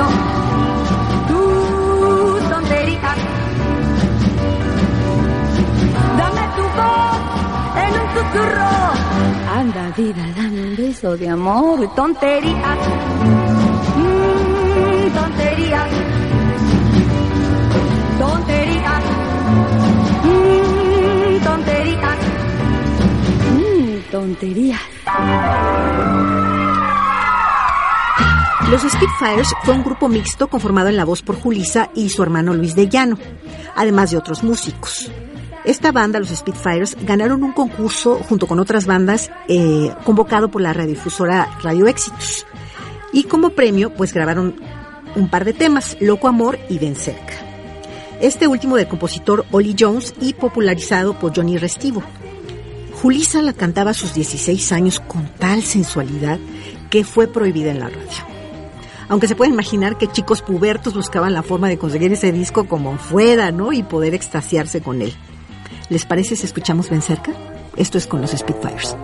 Escucho 0.00 0.06
tus 1.28 2.40
tonterías. 2.50 3.18
Dame 6.18 6.44
tu 6.56 6.64
voz 6.78 7.18
en 7.76 7.92
un 8.00 8.06
susurro. 8.14 8.72
Anda, 9.56 9.84
vida, 9.96 10.24
dame 10.36 10.60
un 10.62 10.72
beso 10.76 11.16
de 11.16 11.26
amor, 11.28 11.78
tonterías. 11.94 12.78
Mm, 13.96 15.06
tonterías. 15.14 15.90
Tonterías. 18.18 19.04
Mm, 20.24 21.44
tonterías. 21.44 22.18
Mm, 23.56 24.10
tonterías. 24.10 24.80
Los 28.70 28.82
Spitfires 28.82 29.52
fue 29.64 29.74
un 29.74 29.82
grupo 29.82 30.08
mixto 30.08 30.46
conformado 30.46 30.88
en 30.88 30.96
la 30.96 31.04
voz 31.04 31.22
por 31.22 31.34
Julisa 31.34 31.90
y 31.92 32.08
su 32.08 32.22
hermano 32.22 32.54
Luis 32.54 32.76
de 32.76 32.88
Llano, 32.88 33.18
además 33.74 34.12
de 34.12 34.16
otros 34.16 34.44
músicos. 34.44 35.10
Esta 35.64 35.90
banda, 35.90 36.20
los 36.20 36.28
Spitfires, 36.28 36.96
ganaron 37.04 37.42
un 37.42 37.50
concurso 37.50 38.20
junto 38.28 38.46
con 38.46 38.60
otras 38.60 38.86
bandas 38.86 39.28
eh, 39.48 39.92
convocado 40.04 40.52
por 40.52 40.62
la 40.62 40.72
radiodifusora 40.72 41.48
Radio 41.64 41.88
Éxitos. 41.88 42.46
Y 43.12 43.24
como 43.24 43.50
premio, 43.50 43.92
pues 43.92 44.14
grabaron 44.14 44.54
un 45.16 45.28
par 45.28 45.44
de 45.44 45.52
temas, 45.52 45.96
Loco 45.98 46.28
Amor 46.28 46.56
y 46.68 46.78
Ven 46.78 46.94
Cerca. 46.94 47.34
Este 48.20 48.46
último 48.46 48.76
del 48.76 48.86
compositor 48.86 49.46
Ollie 49.50 49.74
Jones 49.76 50.14
y 50.20 50.34
popularizado 50.34 51.18
por 51.18 51.34
Johnny 51.34 51.58
Restivo. 51.58 52.04
Julisa 53.02 53.42
la 53.42 53.52
cantaba 53.52 53.90
a 53.90 53.94
sus 53.94 54.14
16 54.14 54.70
años 54.70 55.00
con 55.00 55.26
tal 55.40 55.64
sensualidad 55.64 56.38
que 56.88 57.02
fue 57.02 57.26
prohibida 57.26 57.72
en 57.72 57.80
la 57.80 57.88
radio. 57.88 58.39
Aunque 59.10 59.26
se 59.26 59.34
puede 59.34 59.50
imaginar 59.50 59.98
que 59.98 60.06
chicos 60.06 60.40
pubertos 60.40 60.94
buscaban 60.94 61.34
la 61.34 61.42
forma 61.42 61.68
de 61.68 61.78
conseguir 61.78 62.12
ese 62.12 62.30
disco 62.30 62.68
como 62.68 62.96
fuera, 62.96 63.50
¿no? 63.50 63.72
Y 63.72 63.82
poder 63.82 64.14
extasiarse 64.14 64.80
con 64.82 65.02
él. 65.02 65.12
¿Les 65.88 66.06
parece 66.06 66.36
si 66.36 66.46
escuchamos 66.46 66.88
Ven 66.88 67.02
Cerca? 67.02 67.32
Esto 67.76 67.98
es 67.98 68.06
con 68.06 68.20
los 68.20 68.30
Spitfires. 68.30 68.96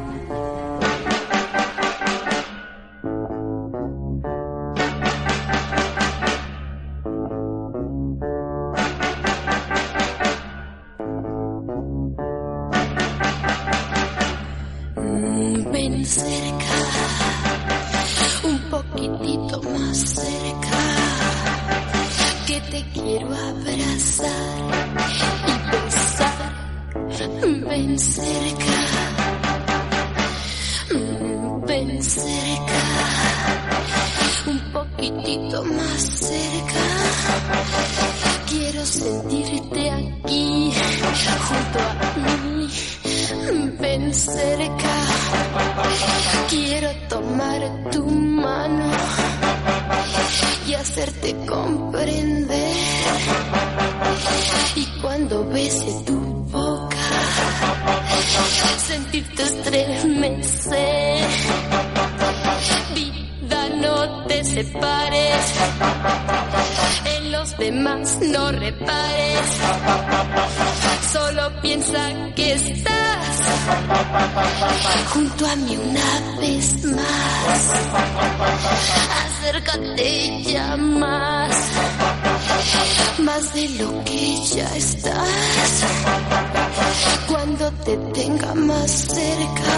Cuando 87.47 87.71
te 87.85 87.97
tenga 88.13 88.55
más 88.55 88.91
cerca, 88.91 89.73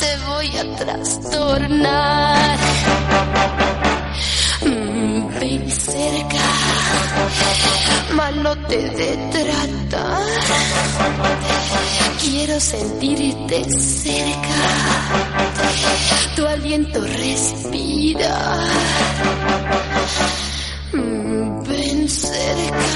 te 0.00 0.16
voy 0.24 0.56
a 0.56 0.76
trastornar. 0.76 2.58
Mm, 4.64 5.28
Ven 5.38 5.70
cerca, 5.70 6.38
mal 8.14 8.42
no 8.42 8.56
te 8.66 8.78
de 8.78 9.16
tratar. 9.30 10.22
Quiero 12.22 12.58
sentirte 12.60 13.70
cerca, 13.70 14.58
tu 16.34 16.46
aliento 16.46 17.04
respirar. 17.04 18.58
Mm, 20.94 21.62
Ven 21.64 22.08
cerca, 22.08 22.86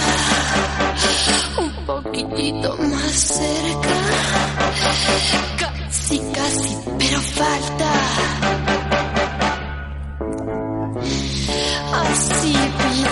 poquitito 1.87 2.77
más 2.79 3.13
cerca. 3.13 3.89
Casi, 5.59 6.19
casi, 6.33 6.77
pero 6.99 7.21
falta. 7.21 7.93
Así, 11.93 12.53
vida. 12.53 13.11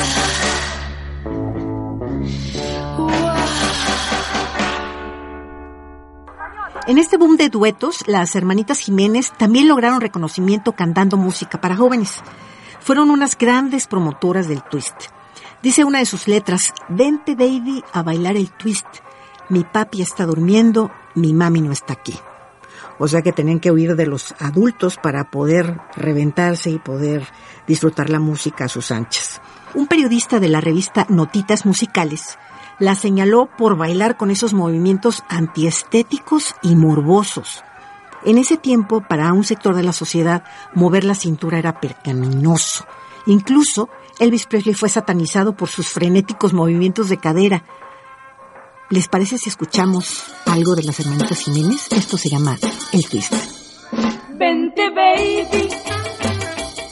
En 6.87 6.99
este 6.99 7.17
boom 7.17 7.37
de 7.37 7.49
duetos, 7.49 8.05
las 8.07 8.35
hermanitas 8.35 8.81
Jiménez 8.81 9.33
también 9.39 9.69
lograron 9.69 10.01
reconocimiento 10.01 10.73
cantando 10.73 11.17
música 11.17 11.61
para 11.61 11.77
jóvenes. 11.77 12.21
Fueron 12.81 13.11
unas 13.11 13.39
grandes 13.39 13.87
promotoras 13.87 14.49
del 14.49 14.63
twist. 14.63 15.13
Dice 15.63 15.85
una 15.85 16.01
de 16.01 16.07
sus 16.07 16.27
letras, 16.27 16.75
vente 16.89 17.37
baby 17.37 17.85
a 17.93 18.03
bailar 18.03 18.37
el 18.37 18.51
twist. 18.51 18.87
Mi 19.49 19.63
papi 19.63 20.03
está 20.03 20.27
durmiendo, 20.27 20.91
mi 21.15 21.33
mami 21.33 21.61
no 21.61 21.71
está 21.71 21.93
aquí. 21.93 22.19
O 22.99 23.07
sea 23.07 23.23
que 23.23 23.33
tenían 23.33 23.61
que 23.61 23.71
huir 23.71 23.95
de 23.95 24.07
los 24.07 24.35
adultos 24.41 24.97
para 24.97 25.31
poder 25.31 25.81
reventarse 25.95 26.71
y 26.71 26.79
poder 26.79 27.27
disfrutar 27.67 28.11
la 28.11 28.19
música 28.19 28.65
a 28.65 28.69
sus 28.69 28.91
anchas. 28.91 29.41
Un 29.75 29.87
periodista 29.87 30.41
de 30.41 30.49
la 30.49 30.61
revista 30.61 31.07
Notitas 31.09 31.65
Musicales 31.65 32.39
la 32.81 32.97
señaló 32.97 33.49
por 33.57 33.77
bailar 33.77 34.17
con 34.17 34.33
esos 34.33 34.55
movimientos 34.55 35.23
antiestéticos 35.29 36.57
y 36.63 36.75
morbosos. 36.75 37.63
En 38.25 38.39
ese 38.39 38.57
tiempo, 38.57 39.01
para 39.01 39.33
un 39.33 39.45
sector 39.45 39.77
de 39.77 39.85
la 39.85 39.93
sociedad, 39.93 40.43
mover 40.75 41.05
la 41.05 41.15
cintura 41.15 41.59
era 41.59 41.81
percaminoso. 41.81 42.85
Incluso, 43.27 43.89
Elvis 44.23 44.47
Presley 44.47 44.75
fue 44.75 44.89
satanizado 44.89 45.57
por 45.57 45.69
sus 45.69 45.89
frenéticos 45.89 46.53
movimientos 46.53 47.09
de 47.09 47.17
cadera. 47.17 47.65
¿Les 48.89 49.09
parece 49.09 49.37
si 49.37 49.49
escuchamos 49.49 50.23
algo 50.47 50.77
de 50.77 50.85
las 50.85 51.01
hermanitas 51.01 51.41
Jiménez? 51.41 51.91
Esto 51.91 52.17
se 52.17 52.29
llama 52.29 52.57
El 52.93 53.09
Twist. 53.09 53.35
Vente 54.35 54.91
baby 54.91 55.69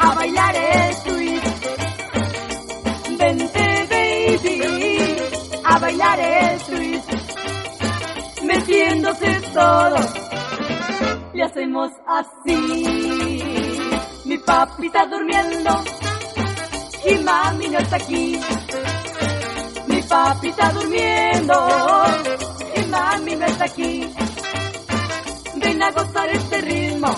a 0.00 0.14
bailar 0.16 0.56
el 0.56 0.96
twist. 1.04 1.66
Vente 3.16 3.86
baby 3.90 5.16
a 5.64 5.78
bailar 5.78 6.18
el 6.18 6.60
twist. 6.62 7.12
Metiéndose 8.42 9.40
todo, 9.54 9.98
le 11.32 11.44
hacemos 11.44 11.92
así. 12.08 13.42
Mi 14.24 14.36
papi 14.38 14.86
está 14.86 15.06
durmiendo 15.06 15.70
y 17.10 17.18
mami 17.24 17.68
no 17.68 17.78
está 17.78 17.96
aquí. 17.96 18.40
Mi 19.86 20.02
papi 20.02 20.48
está 20.48 20.72
durmiendo 20.72 21.54
y 22.76 22.80
mami 22.86 23.36
no 23.36 23.46
está 23.46 23.64
aquí. 23.64 24.08
Ven 25.56 25.82
a 25.82 25.90
gozar 25.90 26.28
este 26.30 26.60
ritmo 26.60 27.14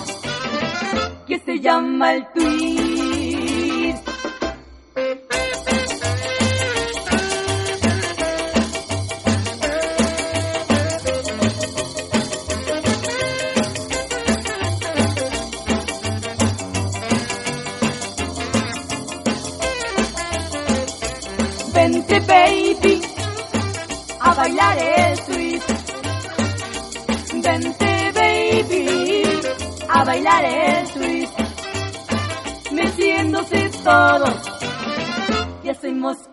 que 1.27 1.39
se 1.39 1.59
llama 1.59 2.13
el 2.15 2.27
twist. 2.33 2.72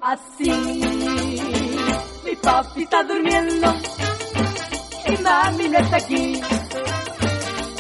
Así. 0.01 0.51
Mi 2.25 2.37
papi 2.37 2.83
está 2.83 3.03
durmiendo 3.05 3.75
y 5.07 5.23
mami 5.23 5.69
no 5.69 5.79
está 5.79 5.97
aquí. 5.97 6.41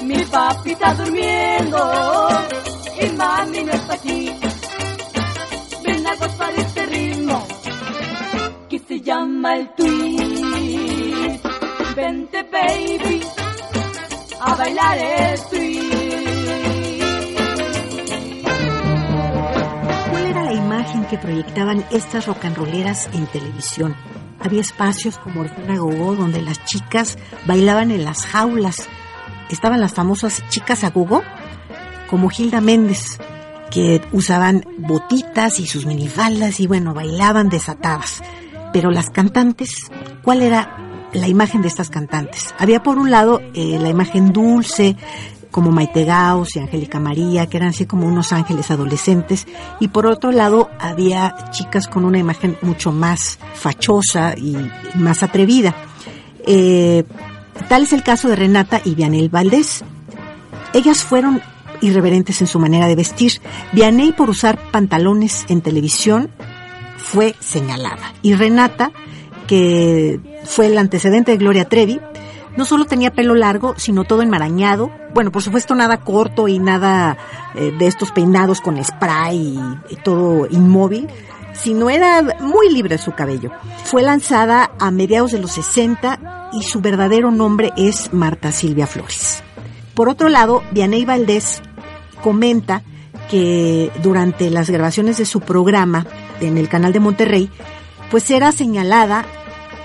Mi 0.02 0.24
papi 0.24 0.72
está 0.72 0.94
durmiendo 0.94 2.19
proyectaban 21.50 21.84
estas 21.90 22.26
rolleras 22.26 23.08
en 23.12 23.26
televisión? 23.26 23.96
Había 24.38 24.60
espacios 24.60 25.18
como 25.18 25.40
Orfuna 25.40 25.76
Gogó 25.78 26.14
donde 26.14 26.42
las 26.42 26.64
chicas 26.64 27.18
bailaban 27.44 27.90
en 27.90 28.04
las 28.04 28.24
jaulas. 28.24 28.88
Estaban 29.50 29.80
las 29.80 29.94
famosas 29.94 30.44
chicas 30.48 30.84
a 30.84 30.90
gogo, 30.90 31.22
como 32.08 32.30
Hilda 32.30 32.60
Méndez, 32.60 33.18
que 33.70 34.00
usaban 34.12 34.64
botitas 34.78 35.58
y 35.58 35.66
sus 35.66 35.86
minifaldas 35.86 36.60
y 36.60 36.68
bueno, 36.68 36.94
bailaban 36.94 37.48
desatadas. 37.48 38.22
Pero 38.72 38.92
las 38.92 39.10
cantantes, 39.10 39.90
¿cuál 40.22 40.42
era 40.42 40.76
la 41.12 41.26
imagen 41.26 41.62
de 41.62 41.68
estas 41.68 41.90
cantantes? 41.90 42.54
Había 42.58 42.82
por 42.82 42.96
un 42.96 43.10
lado 43.10 43.40
eh, 43.54 43.78
la 43.80 43.88
imagen 43.88 44.32
dulce, 44.32 44.96
como 45.50 45.70
Maite 45.70 46.04
Gauss 46.04 46.56
y 46.56 46.60
Angélica 46.60 47.00
María, 47.00 47.46
que 47.46 47.56
eran 47.56 47.70
así 47.70 47.86
como 47.86 48.06
unos 48.06 48.32
ángeles 48.32 48.70
adolescentes, 48.70 49.46
y 49.80 49.88
por 49.88 50.06
otro 50.06 50.32
lado 50.32 50.70
había 50.78 51.34
chicas 51.50 51.88
con 51.88 52.04
una 52.04 52.18
imagen 52.18 52.56
mucho 52.62 52.92
más 52.92 53.38
fachosa 53.54 54.34
y 54.36 54.56
más 54.94 55.22
atrevida. 55.22 55.74
Eh, 56.46 57.04
tal 57.68 57.82
es 57.82 57.92
el 57.92 58.02
caso 58.02 58.28
de 58.28 58.36
Renata 58.36 58.80
y 58.84 58.94
Vianel 58.94 59.28
Valdés. 59.28 59.84
Ellas 60.72 61.02
fueron 61.02 61.42
irreverentes 61.80 62.40
en 62.40 62.46
su 62.46 62.58
manera 62.58 62.86
de 62.86 62.96
vestir. 62.96 63.40
Vianey 63.72 64.12
por 64.12 64.30
usar 64.30 64.58
pantalones 64.70 65.44
en 65.48 65.60
televisión 65.60 66.30
fue 66.96 67.34
señalada. 67.40 68.14
Y 68.22 68.34
Renata, 68.34 68.92
que 69.46 70.20
fue 70.44 70.66
el 70.66 70.78
antecedente 70.78 71.32
de 71.32 71.38
Gloria 71.38 71.68
Trevi, 71.68 72.00
no 72.56 72.64
solo 72.64 72.84
tenía 72.84 73.12
pelo 73.12 73.34
largo, 73.34 73.74
sino 73.76 74.04
todo 74.04 74.22
enmarañado. 74.22 74.90
Bueno, 75.14 75.30
por 75.30 75.42
supuesto 75.42 75.74
nada 75.74 76.00
corto 76.00 76.48
y 76.48 76.58
nada 76.58 77.16
eh, 77.54 77.72
de 77.76 77.86
estos 77.86 78.12
peinados 78.12 78.60
con 78.60 78.82
spray 78.82 79.58
y, 79.88 79.96
todo 79.96 80.46
inmóvil, 80.50 81.08
sino 81.52 81.90
era 81.90 82.22
muy 82.40 82.72
libre 82.72 82.98
su 82.98 83.12
cabello. 83.12 83.50
Fue 83.84 84.02
lanzada 84.02 84.70
a 84.78 84.90
mediados 84.90 85.32
de 85.32 85.40
los 85.40 85.52
60 85.52 86.50
y 86.52 86.62
su 86.62 86.80
verdadero 86.80 87.30
nombre 87.30 87.72
es 87.76 88.12
Marta 88.12 88.52
Silvia 88.52 88.86
Flores. 88.86 89.42
Por 89.94 90.08
otro 90.08 90.28
lado, 90.28 90.62
Vianey 90.72 91.04
Valdés 91.04 91.62
comenta 92.22 92.82
que 93.30 93.92
durante 94.02 94.50
las 94.50 94.70
grabaciones 94.70 95.18
de 95.18 95.26
su 95.26 95.40
programa 95.40 96.06
en 96.40 96.58
el 96.58 96.68
canal 96.68 96.92
de 96.92 97.00
Monterrey, 97.00 97.50
pues 98.10 98.30
era 98.30 98.50
señalada 98.50 99.24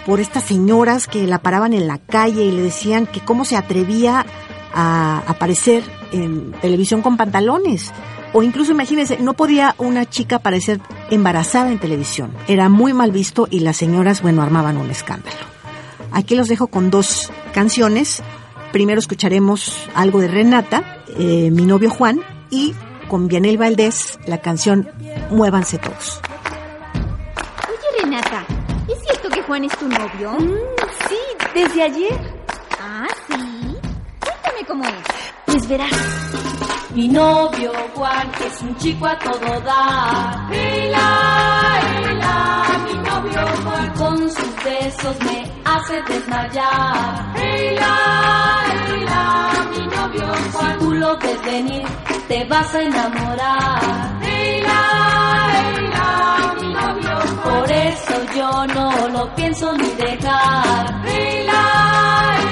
por 0.05 0.19
estas 0.19 0.43
señoras 0.43 1.07
que 1.07 1.25
la 1.27 1.39
paraban 1.39 1.73
en 1.73 1.87
la 1.87 1.97
calle 1.97 2.43
y 2.45 2.51
le 2.51 2.61
decían 2.61 3.07
que 3.07 3.21
cómo 3.21 3.43
se 3.43 3.57
atrevía 3.57 4.25
a 4.73 5.23
aparecer 5.27 5.83
en 6.11 6.51
televisión 6.61 7.01
con 7.01 7.17
pantalones. 7.17 7.91
O 8.33 8.43
incluso 8.43 8.73
imagínense, 8.73 9.17
no 9.19 9.33
podía 9.33 9.75
una 9.77 10.05
chica 10.09 10.37
aparecer 10.37 10.81
embarazada 11.09 11.71
en 11.71 11.79
televisión. 11.79 12.33
Era 12.47 12.69
muy 12.69 12.93
mal 12.93 13.11
visto 13.11 13.47
y 13.49 13.61
las 13.61 13.77
señoras, 13.77 14.21
bueno, 14.21 14.41
armaban 14.41 14.77
un 14.77 14.91
escándalo. 14.91 15.37
Aquí 16.11 16.35
los 16.35 16.49
dejo 16.49 16.67
con 16.67 16.91
dos 16.91 17.31
canciones. 17.53 18.21
Primero 18.73 18.99
escucharemos 18.99 19.87
algo 19.95 20.19
de 20.19 20.27
Renata, 20.27 21.01
eh, 21.17 21.49
mi 21.51 21.63
novio 21.63 21.89
Juan, 21.89 22.19
y 22.49 22.73
con 23.07 23.27
Vianel 23.27 23.57
Valdés 23.57 24.19
la 24.27 24.39
canción 24.39 24.89
Muévanse 25.31 25.77
todos. 25.77 26.21
Que 29.55 29.61
Juan 29.61 29.63
es 29.63 29.77
tu 29.77 29.87
novio? 29.87 30.37
Sí, 31.07 31.17
desde 31.53 31.83
ayer. 31.83 32.35
Ah, 32.79 33.07
sí. 33.27 33.77
Cuéntame 34.19 34.65
cómo 34.67 34.83
es. 34.83 34.93
Pues 35.45 35.67
verás. 35.67 35.91
Mi 36.93 37.07
novio 37.07 37.71
Juan 37.93 38.31
es 38.45 38.61
un 38.61 38.75
chico 38.77 39.05
a 39.05 39.17
todo 39.19 39.61
dar. 39.61 40.53
Hila, 40.53 41.81
hila, 42.01 42.65
mi 42.85 42.93
novio 42.95 43.47
Juan 43.63 43.93
con 43.97 44.17
sus 44.29 44.63
besos 44.63 45.15
me 45.21 45.51
hace 45.65 46.01
desmayar. 46.03 47.35
Hila, 47.37 47.95
hila, 48.89 49.67
mi 49.71 49.87
novio 49.87 50.27
Juan. 50.53 50.71
Si 50.71 50.79
tú 50.79 50.93
lo 50.93 51.17
ves 51.17 51.45
venir, 51.45 51.83
te 52.27 52.45
vas 52.45 52.75
a 52.75 52.81
enamorar. 52.81 54.21
Hila, 54.21 54.81
hila, 55.77 56.55
mi 56.61 56.73
novio. 56.73 57.24
Por 57.45 57.71
eso 57.71 58.15
yo 58.35 58.49
no 58.75 59.07
lo 59.09 59.35
pienso 59.35 59.71
ni 59.77 59.89
dejar. 60.03 60.83
Hila, 61.05 61.63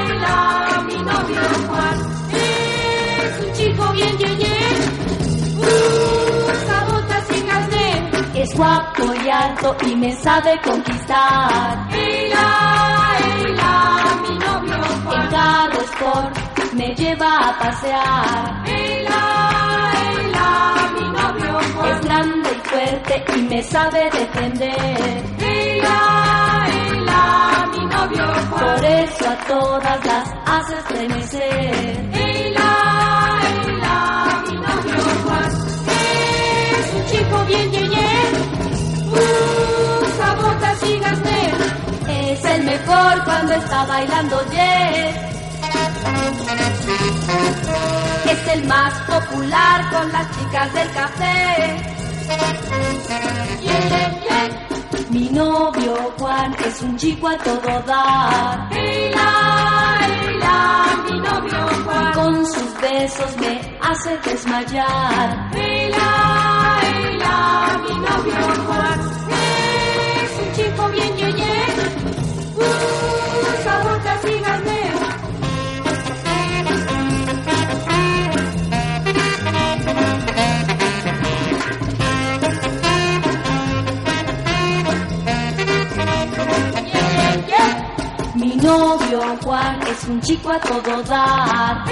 hila, 0.07 0.83
mi 0.87 0.95
novio 1.09 1.41
Juan 1.67 1.97
es 2.31 3.45
un 3.45 3.53
chico 3.53 3.91
bien 3.93 4.17
yeye. 4.17 4.57
Usa 6.53 6.85
botas 6.89 7.25
y 7.37 7.41
carnet. 7.41 8.35
Es 8.35 8.55
guapo 8.55 9.03
y 9.25 9.29
alto 9.29 9.75
y 9.87 9.95
me 9.95 10.11
sabe 10.15 10.59
conquistar. 10.63 11.87
Hila, 11.91 12.49
hila, 13.25 13.75
mi 14.21 14.37
novio 14.37 14.75
En 14.75 15.03
Juan. 15.05 15.29
carro 15.29 15.81
sport 15.91 16.73
me 16.73 16.87
lleva 16.95 17.49
a 17.49 17.59
pasear. 17.59 18.63
Hila, 18.67 19.21
fuerte 22.73 23.23
y 23.37 23.41
me 23.43 23.61
sabe 23.63 24.09
defender. 24.11 25.23
Hila, 25.39 26.67
hila, 26.73 27.69
mi 27.71 27.85
novio 27.85 28.25
Por 28.49 28.59
Juan. 28.59 28.85
eso 28.85 29.29
a 29.29 29.35
todas 29.47 30.05
las 30.05 30.29
hace 30.45 30.77
estremecer. 30.77 32.09
Hila, 32.19 32.73
hila, 33.65 34.43
mi 34.47 34.55
novio 34.55 34.99
Juan. 35.23 35.51
Es 36.79 36.93
un 36.97 37.05
chico 37.11 37.45
bien 37.47 37.71
yeye. 37.71 38.11
Usa 39.11 40.35
botas 40.41 40.83
y 40.89 40.99
gasnet. 40.99 41.55
Es 42.09 42.45
el 42.45 42.63
mejor 42.63 43.23
cuando 43.25 43.53
está 43.53 43.85
bailando 43.85 44.35
jazz. 44.51 45.15
Es 48.31 48.47
el 48.53 48.65
más 48.67 48.93
popular 49.11 49.89
con 49.91 50.11
las 50.11 50.27
chicas 50.37 50.73
del 50.73 50.91
café. 50.91 52.02
Mi 55.09 55.29
novio 55.29 55.95
Juan 56.17 56.55
es 56.65 56.81
un 56.81 56.97
chico 56.97 57.27
a 57.27 57.37
todo 57.37 57.83
dar. 57.85 58.69
Hila, 58.71 59.29
hila, 60.07 61.03
mi 61.09 61.19
novio 61.19 61.67
Juan. 61.85 62.13
Con 62.13 62.45
sus 62.45 62.81
besos 62.81 63.37
me 63.37 63.77
hace 63.81 64.17
desmayar. 64.25 65.51
Hila, 65.53 66.79
hila, 66.81 67.77
mi 67.87 67.95
novio 67.99 68.65
Juan. 68.67 69.02
Novio 89.13 89.37
Juan 89.43 89.79
es 89.87 90.03
un 90.05 90.19
chico 90.21 90.51
a 90.51 90.59
todo 90.59 91.03
dar. 91.03 91.83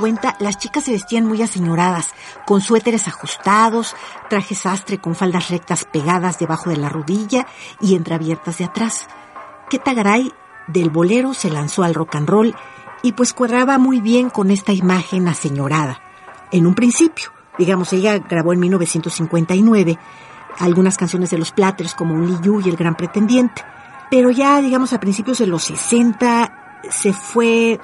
50, 0.00 0.36
las 0.40 0.56
chicas 0.56 0.84
se 0.84 0.92
vestían 0.92 1.26
muy 1.26 1.42
aseñoradas, 1.42 2.14
con 2.46 2.62
suéteres 2.62 3.06
ajustados, 3.06 3.94
trajes 4.30 4.60
sastre 4.60 4.96
con 4.98 5.14
faldas 5.14 5.50
rectas 5.50 5.84
pegadas 5.84 6.38
debajo 6.38 6.70
de 6.70 6.78
la 6.78 6.88
rodilla 6.88 7.46
y 7.82 7.94
entreabiertas 7.94 8.56
de 8.58 8.64
atrás. 8.64 9.08
Queta 9.68 9.92
Garay 9.92 10.32
del 10.68 10.88
bolero 10.88 11.34
se 11.34 11.50
lanzó 11.50 11.82
al 11.82 11.94
rock 11.94 12.14
and 12.14 12.28
roll 12.28 12.54
y 13.02 13.12
pues 13.12 13.34
cuadraba 13.34 13.76
muy 13.76 14.00
bien 14.00 14.30
con 14.30 14.50
esta 14.50 14.72
imagen 14.72 15.28
aseñorada. 15.28 16.00
En 16.50 16.66
un 16.66 16.74
principio, 16.74 17.30
digamos, 17.58 17.92
ella 17.92 18.18
grabó 18.18 18.54
en 18.54 18.60
1959 18.60 19.98
algunas 20.60 20.96
canciones 20.96 21.28
de 21.28 21.38
los 21.38 21.52
Platters 21.52 21.94
como 21.94 22.14
Un 22.14 22.40
Liu 22.40 22.62
y 22.64 22.70
El 22.70 22.76
Gran 22.76 22.94
Pretendiente, 22.94 23.62
pero 24.10 24.30
ya, 24.30 24.62
digamos, 24.62 24.94
a 24.94 25.00
principios 25.00 25.38
de 25.38 25.46
los 25.46 25.64
60 25.64 26.80
se 26.90 27.12
fue 27.12 27.78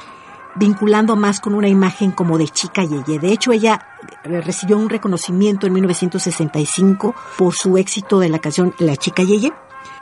vinculando 0.57 1.17
más 1.17 1.41
con 1.41 1.55
una 1.55 1.69
imagen 1.69 2.11
como 2.11 2.39
de 2.39 2.49
chica 2.49 2.85
yeye. 2.85 3.19
De 3.19 3.33
hecho, 3.33 3.53
ella 3.53 3.87
eh, 4.25 4.41
recibió 4.41 4.77
un 4.77 4.89
reconocimiento 4.89 5.67
en 5.67 5.73
1965 5.75 7.15
por 7.37 7.55
su 7.55 7.77
éxito 7.79 8.19
de 8.19 8.29
la 8.29 8.39
canción 8.39 8.75
La 8.79 8.97
chica 8.97 9.23
yeye. 9.23 9.53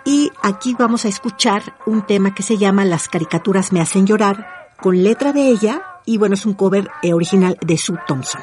Y 0.05 0.31
aquí 0.43 0.75
vamos 0.79 1.05
a 1.05 1.09
escuchar 1.09 1.77
un 1.87 2.03
tema 2.03 2.35
que 2.35 2.43
se 2.43 2.59
llama 2.59 2.85
Las 2.85 3.09
caricaturas 3.09 3.73
me 3.73 3.81
hacen 3.81 4.07
llorar, 4.07 4.75
con 4.81 5.03
letra 5.03 5.33
de 5.33 5.49
ella, 5.49 5.83
y 6.05 6.19
bueno, 6.19 6.35
es 6.35 6.45
un 6.45 6.55
cover 6.55 6.90
eh, 7.03 7.14
original 7.14 7.57
de 7.64 7.79
Sue 7.79 7.99
Thompson. 8.07 8.43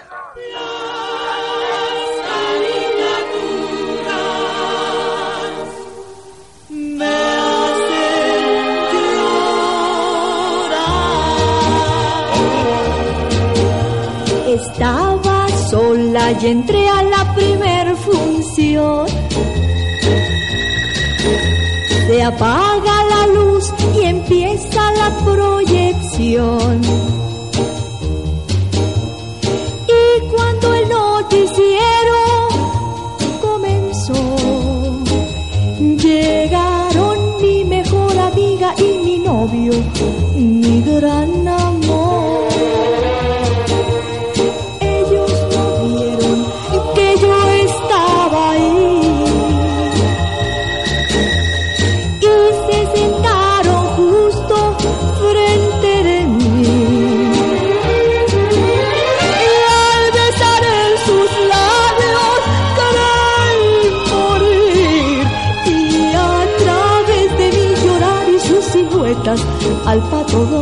Estaba 14.53 15.47
sola 15.69 16.33
y 16.41 16.47
entré 16.47 16.89
a 16.89 17.03
la 17.03 17.33
primer 17.33 17.95
función. 17.95 19.07
Se 22.05 22.21
apaga 22.21 22.95
la 23.13 23.27
luz 23.27 23.71
y 23.95 24.01
empieza 24.01 24.91
la 24.91 25.09
proyección. 25.23 26.81
Y 29.87 30.27
cuando 30.29 30.73
el 30.73 30.89
noticiero 30.89 32.19
comenzó, 33.41 34.35
llegaron 35.79 37.41
mi 37.41 37.63
mejor 37.63 38.19
amiga 38.19 38.73
y 38.77 38.97
mi 39.05 39.17
novio, 39.19 39.71
mi 40.35 40.81
gran 40.81 41.40
al 70.33 70.60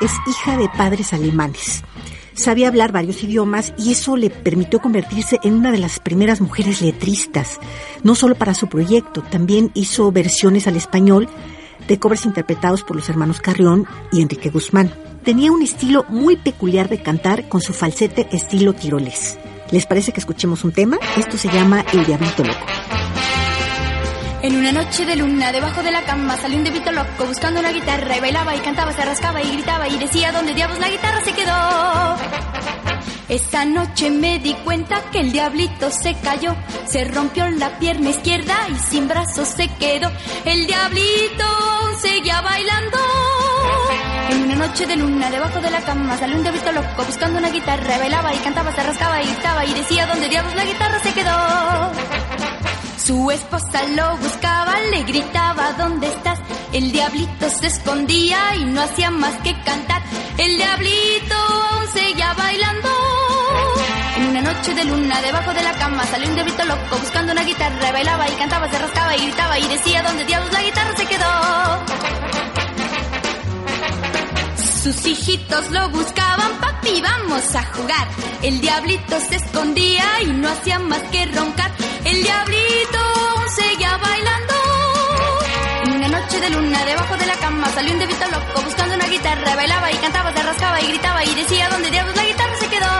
Es 0.00 0.12
hija 0.26 0.56
de 0.56 0.68
padres 0.68 1.12
alemanes. 1.12 1.82
Sabía 2.34 2.68
hablar 2.68 2.92
varios 2.92 3.22
idiomas 3.22 3.74
y 3.76 3.92
eso 3.92 4.16
le 4.16 4.30
permitió 4.30 4.80
convertirse 4.80 5.38
en 5.42 5.54
una 5.54 5.70
de 5.72 5.78
las 5.78 5.98
primeras 5.98 6.40
mujeres 6.40 6.80
letristas, 6.80 7.58
no 8.02 8.14
solo 8.14 8.34
para 8.34 8.54
su 8.54 8.68
proyecto, 8.68 9.22
también 9.22 9.70
hizo 9.74 10.10
versiones 10.10 10.66
al 10.66 10.76
español 10.76 11.28
de 11.86 11.98
covers 11.98 12.24
interpretados 12.24 12.82
por 12.82 12.96
los 12.96 13.08
hermanos 13.08 13.40
Carrión 13.40 13.86
y 14.12 14.22
Enrique 14.22 14.48
Guzmán. 14.48 14.92
Tenía 15.24 15.52
un 15.52 15.62
estilo 15.62 16.06
muy 16.08 16.36
peculiar 16.36 16.88
de 16.88 17.02
cantar 17.02 17.48
con 17.48 17.60
su 17.60 17.72
falsete 17.72 18.26
estilo 18.32 18.72
tiroles. 18.72 19.38
¿Les 19.70 19.86
parece 19.86 20.12
que 20.12 20.20
escuchemos 20.20 20.64
un 20.64 20.72
tema? 20.72 20.98
Esto 21.16 21.36
se 21.36 21.48
llama 21.48 21.84
El 21.92 22.06
Diablito 22.06 22.42
Loco. 22.42 22.66
En 24.42 24.56
una 24.56 24.72
noche 24.72 25.04
de 25.04 25.16
luna, 25.16 25.52
debajo 25.52 25.82
de 25.82 25.90
la 25.90 26.02
cama, 26.02 26.34
salió 26.38 26.56
un 26.56 26.64
debito 26.64 26.90
loco 26.92 27.26
buscando 27.26 27.60
una 27.60 27.72
guitarra 27.72 28.16
y 28.16 28.20
bailaba 28.20 28.56
y 28.56 28.60
cantaba, 28.60 28.90
se 28.92 29.04
rascaba 29.04 29.42
y 29.42 29.52
gritaba 29.52 29.86
y 29.86 29.98
decía 29.98 30.32
dónde 30.32 30.54
diablos 30.54 30.78
la 30.78 30.88
guitarra 30.88 31.20
se 31.22 31.32
quedó. 31.34 32.16
Esa 33.28 33.66
noche 33.66 34.10
me 34.10 34.38
di 34.38 34.54
cuenta 34.64 35.02
que 35.12 35.20
el 35.20 35.30
diablito 35.30 35.90
se 35.90 36.14
cayó, 36.14 36.56
se 36.86 37.04
rompió 37.04 37.50
la 37.50 37.78
pierna 37.78 38.08
izquierda 38.10 38.56
y 38.70 38.74
sin 38.90 39.08
brazos 39.08 39.46
se 39.46 39.68
quedó. 39.74 40.10
El 40.46 40.66
diablito 40.66 41.44
seguía 42.00 42.40
bailando. 42.40 42.98
En 44.30 44.42
una 44.44 44.54
noche 44.66 44.86
de 44.86 44.96
luna, 44.96 45.30
debajo 45.30 45.60
de 45.60 45.70
la 45.70 45.80
cama, 45.82 46.16
salió 46.16 46.36
un 46.36 46.42
diablito 46.42 46.72
loco 46.72 47.04
buscando 47.04 47.38
una 47.38 47.50
guitarra 47.50 47.98
bailaba 47.98 48.34
y 48.34 48.38
cantaba, 48.38 48.74
se 48.74 48.82
rascaba 48.82 49.22
y 49.22 49.26
gritaba 49.26 49.64
y 49.66 49.74
decía 49.74 50.06
dónde 50.06 50.28
diablos 50.30 50.54
la 50.54 50.64
guitarra 50.64 50.98
se 51.00 51.12
quedó. 51.12 52.29
Su 53.04 53.30
esposa 53.30 53.82
lo 53.96 54.16
buscaba, 54.18 54.78
le 54.90 55.02
gritaba, 55.04 55.72
¿dónde 55.72 56.06
estás? 56.08 56.38
El 56.72 56.92
diablito 56.92 57.48
se 57.48 57.66
escondía 57.66 58.54
y 58.56 58.64
no 58.64 58.82
hacía 58.82 59.10
más 59.10 59.34
que 59.42 59.58
cantar. 59.62 60.02
El 60.36 60.56
diablito 60.56 61.34
aún 61.34 61.88
seguía 61.88 62.32
bailando. 62.34 62.88
En 64.16 64.26
una 64.28 64.42
noche 64.42 64.74
de 64.74 64.84
luna, 64.84 65.20
debajo 65.22 65.52
de 65.54 65.62
la 65.62 65.72
cama, 65.72 66.04
salió 66.04 66.28
un 66.28 66.34
diablito 66.34 66.64
loco 66.64 66.98
buscando 67.00 67.32
una 67.32 67.42
guitarra, 67.42 67.90
bailaba 67.90 68.28
y 68.28 68.32
cantaba, 68.32 68.70
se 68.70 68.78
rascaba 68.78 69.16
y 69.16 69.22
gritaba 69.22 69.58
y 69.58 69.68
decía, 69.68 70.02
¿dónde 70.02 70.24
diablos 70.26 70.52
la 70.52 70.62
guitarra 70.62 70.96
se 70.96 71.06
quedó? 71.06 72.59
Sus 74.82 75.04
hijitos 75.04 75.70
lo 75.72 75.90
buscaban, 75.90 76.58
papi, 76.58 77.02
vamos 77.02 77.54
a 77.54 77.62
jugar. 77.74 78.08
El 78.40 78.62
diablito 78.62 79.20
se 79.20 79.36
escondía 79.36 80.22
y 80.22 80.26
no 80.28 80.48
hacía 80.48 80.78
más 80.78 81.02
que 81.12 81.26
roncar. 81.26 81.70
El 82.02 82.22
diablito 82.22 82.98
seguía 83.56 83.98
bailando. 83.98 84.54
Una 85.96 86.08
noche 86.08 86.40
de 86.40 86.48
luna, 86.48 86.82
debajo 86.86 87.14
de 87.18 87.26
la 87.26 87.34
cama, 87.34 87.68
salió 87.74 87.92
un 87.92 87.98
diablito 87.98 88.24
loco 88.30 88.62
buscando 88.64 88.94
una 88.94 89.06
guitarra. 89.06 89.54
Bailaba 89.54 89.92
y 89.92 89.96
cantaba, 89.96 90.32
se 90.32 90.42
rascaba 90.42 90.80
y 90.80 90.86
gritaba 90.86 91.24
y 91.26 91.34
decía, 91.34 91.68
¿dónde 91.68 91.90
diablos 91.90 92.16
la 92.16 92.24
guitarra 92.24 92.56
se 92.56 92.68
quedó? 92.68 92.90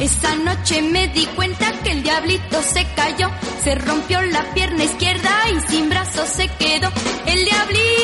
Esa 0.00 0.34
noche 0.34 0.82
me 0.82 1.06
di 1.08 1.26
cuenta 1.26 1.70
que 1.84 1.92
el 1.92 2.02
diablito 2.02 2.60
se 2.62 2.84
cayó, 2.96 3.30
se 3.62 3.76
rompió 3.76 4.20
la 4.22 4.42
pierna 4.52 4.82
izquierda 4.82 5.30
y 5.50 5.70
sin 5.70 5.88
brazos 5.88 6.28
se 6.28 6.48
quedó. 6.48 6.90
El 7.24 7.44
diablito 7.44 7.97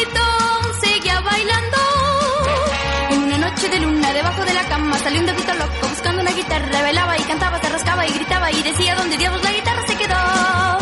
bailaba 6.60 7.16
y 7.18 7.22
cantaba, 7.22 7.60
se 7.60 7.68
rascaba 7.68 8.06
y 8.06 8.12
gritaba 8.12 8.50
y 8.52 8.62
decía, 8.62 8.94
¿dónde 8.94 9.16
diablos 9.16 9.42
la 9.42 9.52
guitarra 9.52 9.86
se 9.86 9.96
quedó? 9.96 10.78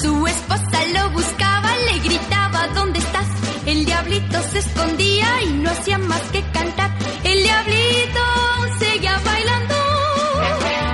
Su 0.00 0.26
esposa 0.26 0.84
lo 0.94 1.10
buscaba, 1.10 1.76
le 1.76 1.98
gritaba, 2.00 2.66
¿dónde 2.68 2.98
estás? 2.98 3.26
El 3.66 3.84
diablito 3.84 4.42
se 4.50 4.58
escondía 4.58 5.42
y 5.42 5.52
no 5.52 5.70
hacía 5.70 5.98
más 5.98 6.20
que 6.32 6.42
cantar. 6.50 6.90
El 7.22 7.42
diablito 7.42 8.20
seguía 8.78 9.18
bailando. 9.24 9.74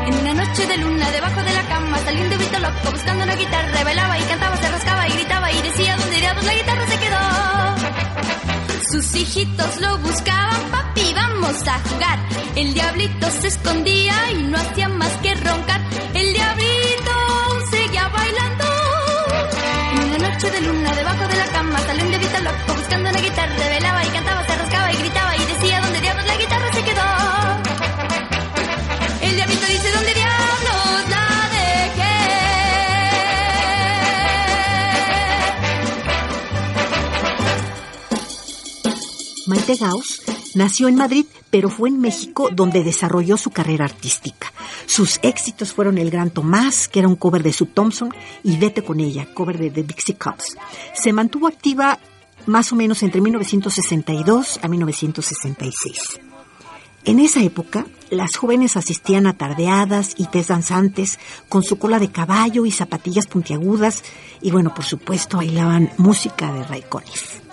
En 0.07 0.15
una 0.15 0.35
noche 0.45 0.67
de 0.67 0.77
luna, 0.79 1.11
debajo 1.11 1.43
de 1.43 1.53
la 1.55 1.63
cama, 1.69 1.99
salió 2.05 2.23
un 2.23 2.29
diablito 2.29 2.59
loco 2.59 2.91
buscando 2.93 3.25
una 3.25 3.35
guitarra, 3.35 3.85
bailaba 3.85 4.19
y 4.19 4.23
cantaba, 4.23 4.57
se 4.57 4.71
rascaba 4.71 5.09
y 5.09 5.13
gritaba 5.13 5.53
y 5.53 5.63
decía, 5.63 5.97
¿dónde 5.97 6.17
diablos 6.21 6.45
la 6.45 6.55
guitarra 6.55 6.87
se 6.87 6.99
quedó? 6.99 7.19
Sus 8.93 9.15
hijitos 9.15 9.81
lo 9.81 9.99
buscaban, 9.99 10.63
papi, 10.71 10.88
vamos 11.41 11.67
a 11.69 11.79
jugar. 11.81 12.19
El 12.57 12.75
diablito 12.75 13.31
se 13.41 13.49
escondía 13.49 14.31
y 14.33 14.43
no 14.45 14.59
hacía 14.59 14.89
más 14.89 15.13
que 15.23 15.35
roncar. 15.35 15.81
El 16.15 16.33
diablito 16.33 17.13
seguía 17.71 18.09
bailando. 18.09 18.65
En 19.93 19.99
una 20.09 20.19
noche 20.29 20.51
de 20.51 20.61
luna, 20.63 20.93
debajo 20.95 21.29
de 21.29 21.37
la 21.37 21.47
cama 21.47 21.79
salió 21.81 22.05
un 22.05 22.11
diablito 22.11 22.41
loco 22.41 22.75
buscando 22.77 23.11
una 23.11 23.21
guitarra, 23.21 23.55
velaba 23.57 24.05
y 24.05 24.09
cantaba, 24.09 24.47
se 24.47 24.57
rascaba 24.57 24.93
y 24.93 24.97
gritaba 24.97 25.37
y 25.37 25.45
decía 25.45 25.81
dónde 25.81 26.01
diablos 26.01 26.27
la 26.27 26.37
guitarra 26.37 26.73
se 26.73 26.83
quedó. 26.83 27.03
El 29.23 29.37
diablito 29.37 29.67
dice 29.67 29.93
dónde 29.93 30.15
diablos 30.15 31.11
la 31.11 31.49
dejé. 31.57 32.17
Maite 39.47 39.77
Gauss 39.77 40.28
nació 40.59 40.89
en 40.89 40.97
Madrid, 40.97 41.25
pero 41.51 41.71
fue 41.71 41.89
en 41.89 42.01
México 42.01 42.51
donde 42.53 42.83
desarrolló 42.83 43.37
su 43.37 43.51
carrera 43.51 43.85
artística. 43.87 44.53
Sus 44.87 45.21
éxitos 45.23 45.73
fueron 45.73 45.97
El 45.97 46.11
Gran 46.11 46.31
Tomás, 46.31 46.89
que 46.89 46.99
era 46.99 47.09
un 47.09 47.17
cover 47.17 47.43
de 47.43 47.53
Sue 47.53 47.69
Thompson, 47.73 48.13
y 48.43 48.57
Vete 48.59 48.83
con 48.83 49.01
ella, 49.01 49.33
cover 49.33 49.57
de 49.57 49.71
The 49.71 49.85
Dixie 49.85 50.17
Cups. 50.17 50.57
Se 50.95 51.13
mantuvo 51.13 51.47
activa 51.47 51.99
más 52.47 52.73
o 52.73 52.77
menos 52.77 53.03
entre 53.03 53.21
1962 53.21 54.59
a 54.61 54.69
1966. 54.69 56.21
En 57.05 57.21
esa 57.21 57.41
época, 57.43 57.87
las 58.11 58.37
jóvenes 58.37 58.77
asistían 58.77 59.27
a 59.27 59.37
tardeadas 59.37 60.15
y 60.17 60.27
tés 60.27 60.49
danzantes 60.49 61.19
con 61.49 61.63
su 61.63 61.79
cola 61.79 61.99
de 61.99 62.11
caballo 62.11 62.67
y 62.67 62.73
zapatillas 62.73 63.27
puntiagudas 63.27 64.03
y 64.43 64.51
bueno, 64.51 64.75
por 64.75 64.85
supuesto, 64.85 65.37
bailaban 65.37 65.91
música 65.97 66.53
de 66.53 66.65
Ray 66.65 66.83
Conniff. 66.89 67.48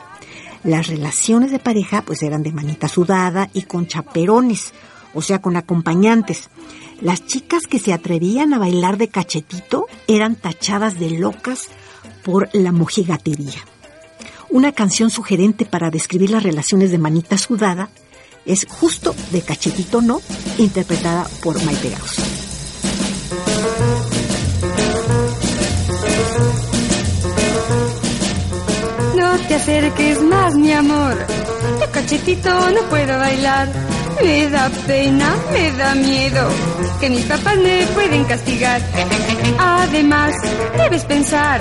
Las 0.66 0.88
relaciones 0.88 1.52
de 1.52 1.60
pareja 1.60 2.02
pues 2.02 2.24
eran 2.24 2.42
de 2.42 2.52
manita 2.52 2.88
sudada 2.88 3.50
y 3.54 3.62
con 3.62 3.86
chaperones, 3.86 4.74
o 5.14 5.22
sea, 5.22 5.40
con 5.40 5.58
acompañantes. 5.58 6.50
Las 7.02 7.24
chicas 7.26 7.68
que 7.68 7.78
se 7.78 7.94
atrevían 7.94 8.52
a 8.54 8.58
bailar 8.58 8.98
de 8.98 9.08
cachetito 9.08 9.86
eran 10.08 10.36
tachadas 10.36 11.00
de 11.00 11.12
locas 11.12 11.68
por 12.24 12.50
la 12.54 12.72
mojigatería. 12.72 13.64
Una 14.50 14.72
canción 14.72 15.12
sugerente 15.12 15.66
para 15.66 15.92
describir 15.92 16.32
las 16.32 16.42
relaciones 16.42 16.90
de 16.90 16.98
manita 16.98 17.38
sudada 17.38 17.90
es 18.46 18.66
justo 18.68 19.16
de 19.32 19.42
Cachetito 19.42 20.02
No, 20.02 20.22
interpretada 20.58 21.28
por 21.44 21.64
Maite 21.64 21.90
Gauss. 21.90 22.45
No 29.36 29.42
te 29.50 29.56
acerques 29.56 30.22
más, 30.22 30.56
mi 30.56 30.72
amor. 30.72 31.14
De 31.80 31.88
cachetito 31.92 32.50
no 32.72 32.82
puedo 32.90 33.18
bailar. 33.20 33.68
Me 34.24 34.50
da 34.50 34.70
pena, 34.88 35.36
me 35.52 35.72
da 35.74 35.94
miedo, 35.94 36.48
que 37.02 37.10
mis 37.10 37.26
papás 37.26 37.58
me 37.58 37.86
pueden 37.88 38.24
castigar. 38.24 38.82
Además, 39.60 40.34
debes 40.78 41.04
pensar 41.04 41.60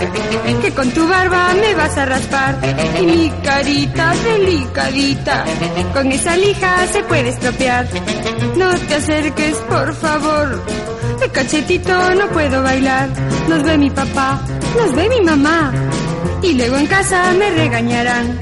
que 0.63 0.71
con 0.71 0.89
tu 0.93 1.09
barba 1.09 1.53
me 1.55 1.75
vas 1.75 1.99
a 1.99 2.05
raspar. 2.05 2.57
Y 3.01 3.07
mi 3.07 3.31
carita 3.43 4.15
delicadita, 4.23 5.45
con 5.93 6.13
esa 6.13 6.37
lija 6.37 6.87
se 6.93 7.03
puede 7.03 7.31
estropear. 7.31 7.89
No 8.57 8.73
te 8.87 8.95
acerques, 8.95 9.57
por 9.69 9.93
favor. 9.97 10.65
De 11.19 11.29
cachetito 11.29 12.15
no 12.15 12.29
puedo 12.29 12.63
bailar. 12.63 13.09
Nos 13.49 13.65
ve 13.65 13.77
mi 13.79 13.91
papá, 13.91 14.41
nos 14.79 14.95
ve 14.95 15.09
mi 15.09 15.21
mamá. 15.23 15.73
Y 16.43 16.53
luego 16.55 16.77
en 16.77 16.87
casa 16.87 17.33
me 17.33 17.51
regañarán. 17.51 18.39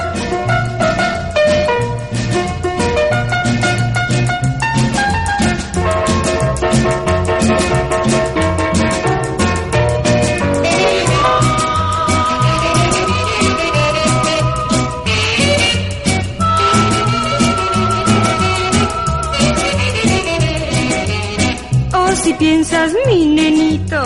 Oh, 21.95 22.35
piensas, 22.39 22.93
mi 23.07 23.27
nenito, 23.27 24.03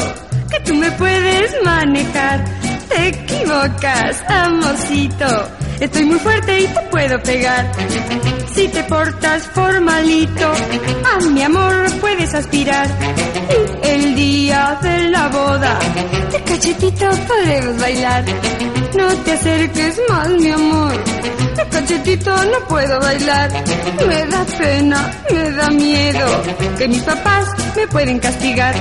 que 0.50 0.60
tú 0.60 0.74
me 0.74 0.90
puedes 0.92 1.54
manejar, 1.64 2.44
te 2.88 3.25
equivocas, 3.46 4.24
amorcito. 4.28 5.48
Estoy 5.80 6.04
muy 6.04 6.18
fuerte 6.18 6.60
y 6.60 6.66
te 6.66 6.80
puedo 6.90 7.22
pegar. 7.22 7.70
Si 8.52 8.68
te 8.68 8.82
portas 8.84 9.46
formalito, 9.48 10.52
a 11.04 11.20
mi 11.30 11.42
amor 11.42 11.86
puedes 12.00 12.34
aspirar. 12.34 12.88
Y 13.84 13.88
el 13.88 14.14
día 14.14 14.78
de 14.82 15.10
la 15.10 15.28
boda, 15.28 15.78
de 16.32 16.42
cachetito 16.42 17.10
podremos 17.28 17.80
bailar. 17.80 18.24
No 18.96 19.08
te 19.24 19.32
acerques 19.32 20.00
más, 20.08 20.28
mi 20.30 20.50
amor. 20.50 20.92
De 21.56 21.68
cachetito 21.68 22.34
no 22.46 22.66
puedo 22.68 22.98
bailar. 23.00 23.50
Me 24.06 24.26
da 24.26 24.44
pena, 24.58 25.10
me 25.30 25.50
da 25.52 25.70
miedo, 25.70 26.42
que 26.78 26.88
mis 26.88 27.02
papás 27.02 27.48
me 27.76 27.86
pueden 27.88 28.18
castigar. 28.18 28.74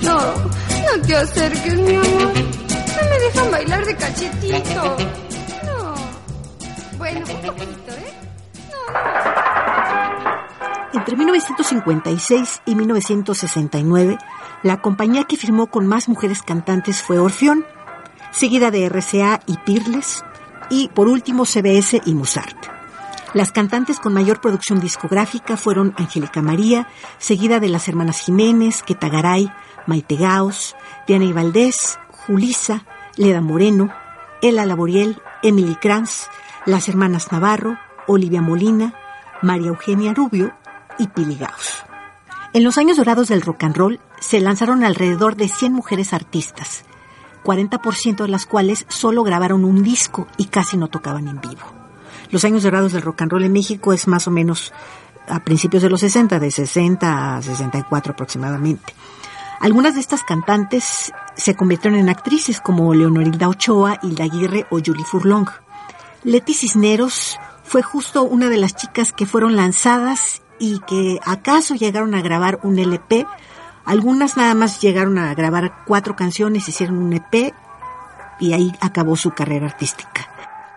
No, 0.00 0.18
no 0.18 1.06
te 1.06 1.16
acerques, 1.16 1.74
mi 1.76 1.96
amor. 1.96 2.63
No 3.34 3.42
dejan 3.42 3.50
bailar 3.50 3.84
de 3.84 3.96
cachetito. 3.96 4.96
No. 5.64 5.94
Bueno, 6.98 7.20
un 7.20 7.40
poquito, 7.42 7.92
¿eh? 7.92 8.14
Entre 10.92 11.16
1956 11.16 12.62
y 12.66 12.74
1969, 12.74 14.18
la 14.62 14.80
compañía 14.80 15.24
que 15.24 15.36
firmó 15.36 15.66
con 15.66 15.86
más 15.86 16.08
mujeres 16.08 16.42
cantantes 16.42 17.02
fue 17.02 17.18
Orfeón, 17.18 17.64
seguida 18.30 18.70
de 18.70 18.88
RCA 18.88 19.40
y 19.46 19.56
Pirles, 19.58 20.24
y 20.70 20.88
por 20.88 21.08
último 21.08 21.44
CBS 21.44 22.00
y 22.04 22.14
Musart. 22.14 22.56
Las 23.34 23.50
cantantes 23.50 23.98
con 23.98 24.14
mayor 24.14 24.40
producción 24.40 24.78
discográfica 24.78 25.56
fueron 25.56 25.92
Angélica 25.96 26.40
María, 26.40 26.86
seguida 27.18 27.58
de 27.58 27.68
las 27.68 27.88
hermanas 27.88 28.20
Jiménez, 28.20 28.84
Quetagaray, 28.84 29.52
Maite 29.86 30.14
Gaos, 30.14 30.76
Diana 31.08 31.24
y 31.24 31.32
Valdés, 31.32 31.98
Julisa, 32.10 32.86
Leda 33.16 33.40
Moreno, 33.40 33.90
Ela 34.42 34.66
Laboriel, 34.66 35.20
Emily 35.42 35.76
Kranz, 35.76 36.26
las 36.66 36.88
hermanas 36.88 37.30
Navarro, 37.32 37.78
Olivia 38.06 38.42
Molina, 38.42 38.94
María 39.42 39.68
Eugenia 39.68 40.14
Rubio 40.14 40.52
y 40.98 41.08
Pili 41.08 41.36
Gaos. 41.36 41.84
En 42.52 42.64
los 42.64 42.78
años 42.78 42.96
dorados 42.96 43.28
del 43.28 43.42
rock 43.42 43.64
and 43.64 43.76
roll 43.76 44.00
se 44.20 44.40
lanzaron 44.40 44.84
alrededor 44.84 45.36
de 45.36 45.48
100 45.48 45.72
mujeres 45.72 46.12
artistas, 46.12 46.84
40% 47.44 48.22
de 48.22 48.28
las 48.28 48.46
cuales 48.46 48.86
solo 48.88 49.22
grabaron 49.22 49.64
un 49.64 49.82
disco 49.82 50.28
y 50.36 50.46
casi 50.46 50.76
no 50.76 50.88
tocaban 50.88 51.28
en 51.28 51.40
vivo. 51.40 51.62
Los 52.30 52.44
años 52.44 52.62
dorados 52.62 52.92
del 52.92 53.02
rock 53.02 53.22
and 53.22 53.32
roll 53.32 53.44
en 53.44 53.52
México 53.52 53.92
es 53.92 54.08
más 54.08 54.26
o 54.26 54.30
menos 54.30 54.72
a 55.28 55.40
principios 55.40 55.82
de 55.82 55.90
los 55.90 56.00
60, 56.00 56.38
de 56.38 56.50
60 56.50 57.36
a 57.36 57.42
64 57.42 58.12
aproximadamente. 58.12 58.94
Algunas 59.64 59.94
de 59.94 60.00
estas 60.00 60.22
cantantes 60.24 61.10
se 61.36 61.56
convirtieron 61.56 61.98
en 61.98 62.10
actrices 62.10 62.60
como 62.60 62.92
Leonorilda 62.92 63.48
Ochoa, 63.48 63.98
Hilda 64.02 64.24
Aguirre 64.24 64.66
o 64.68 64.78
Julie 64.84 65.06
Furlong. 65.06 65.48
Leti 66.22 66.52
Cisneros 66.52 67.38
fue 67.62 67.80
justo 67.80 68.24
una 68.24 68.50
de 68.50 68.58
las 68.58 68.76
chicas 68.76 69.14
que 69.14 69.24
fueron 69.24 69.56
lanzadas 69.56 70.42
y 70.58 70.80
que 70.80 71.18
acaso 71.24 71.76
llegaron 71.76 72.14
a 72.14 72.20
grabar 72.20 72.60
un 72.62 72.78
LP. 72.78 73.26
Algunas 73.86 74.36
nada 74.36 74.52
más 74.52 74.82
llegaron 74.82 75.16
a 75.16 75.34
grabar 75.34 75.82
cuatro 75.86 76.14
canciones, 76.14 76.68
hicieron 76.68 76.98
un 76.98 77.14
EP 77.14 77.54
y 78.40 78.52
ahí 78.52 78.70
acabó 78.82 79.16
su 79.16 79.30
carrera 79.30 79.64
artística. 79.64 80.28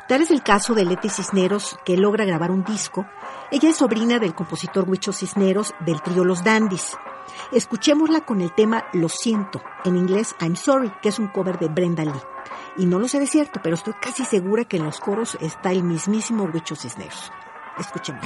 Tal 0.08 0.22
es 0.22 0.32
el 0.32 0.44
caso 0.44 0.74
de 0.74 0.86
Leti 0.86 1.10
Cisneros, 1.10 1.78
que 1.84 1.98
logra 1.98 2.24
grabar 2.24 2.52
un 2.52 2.64
disco. 2.64 3.06
Ella 3.52 3.70
es 3.70 3.76
sobrina 3.76 4.18
del 4.18 4.34
compositor 4.34 4.90
Huicho 4.90 5.12
Cisneros 5.12 5.76
del 5.82 6.02
trío 6.02 6.24
Los 6.24 6.42
Dandys. 6.46 6.96
Escuchémosla 7.52 8.22
con 8.22 8.42
el 8.42 8.54
tema 8.54 8.86
Lo 8.94 9.10
siento, 9.10 9.62
en 9.86 9.98
inglés 9.98 10.36
I'm 10.42 10.56
Sorry, 10.56 10.92
que 11.02 11.10
es 11.10 11.20
un 11.20 11.28
cover 11.28 11.60
de 11.60 11.68
Brenda 11.68 12.04
Lee. 12.06 12.12
Y 12.78 12.86
no 12.86 13.00
lo 13.00 13.08
sé 13.08 13.20
de 13.20 13.28
cierto, 13.28 13.60
pero 13.64 13.76
estoy 13.76 13.94
casi 13.94 14.26
segura 14.26 14.66
que 14.66 14.78
en 14.78 14.86
los 14.86 15.00
coros 15.00 15.38
está 15.42 15.72
el 15.72 15.84
mismísimo 15.84 16.44
Huicho 16.44 16.76
Cisneros. 16.76 17.32
Escuchemos. 17.80 18.26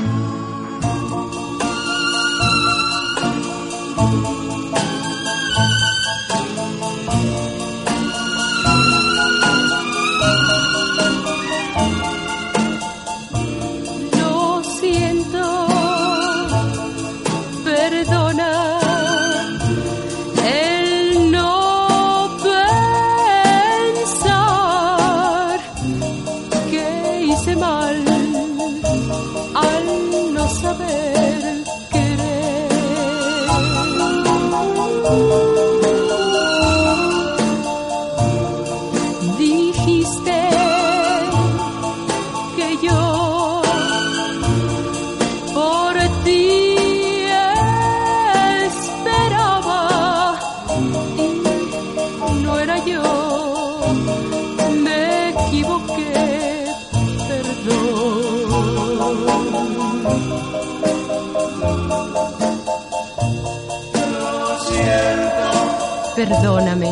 Perdóname. 66.31 66.87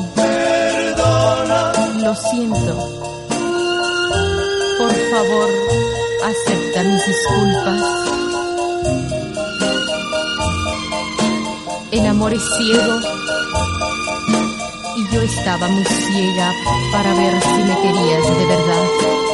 Lo 2.03 2.13
siento. 2.13 2.75
Por 4.77 4.93
favor, 5.11 5.49
acepta 6.25 6.83
mis 6.83 7.05
disculpas. 7.07 7.81
El 11.91 12.05
amor 12.07 12.33
es 12.33 12.43
ciego 12.57 12.99
y 14.97 15.15
yo 15.15 15.21
estaba 15.21 15.69
muy 15.69 15.85
ciega 15.85 16.51
para 16.91 17.13
ver 17.13 17.41
si 17.41 17.63
me 17.63 17.75
querías 17.81 18.37
de 18.37 18.45
verdad. 18.45 19.28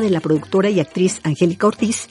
De 0.00 0.10
la 0.10 0.20
productora 0.20 0.70
y 0.70 0.80
actriz 0.80 1.20
Angélica 1.22 1.66
Ortiz, 1.66 2.08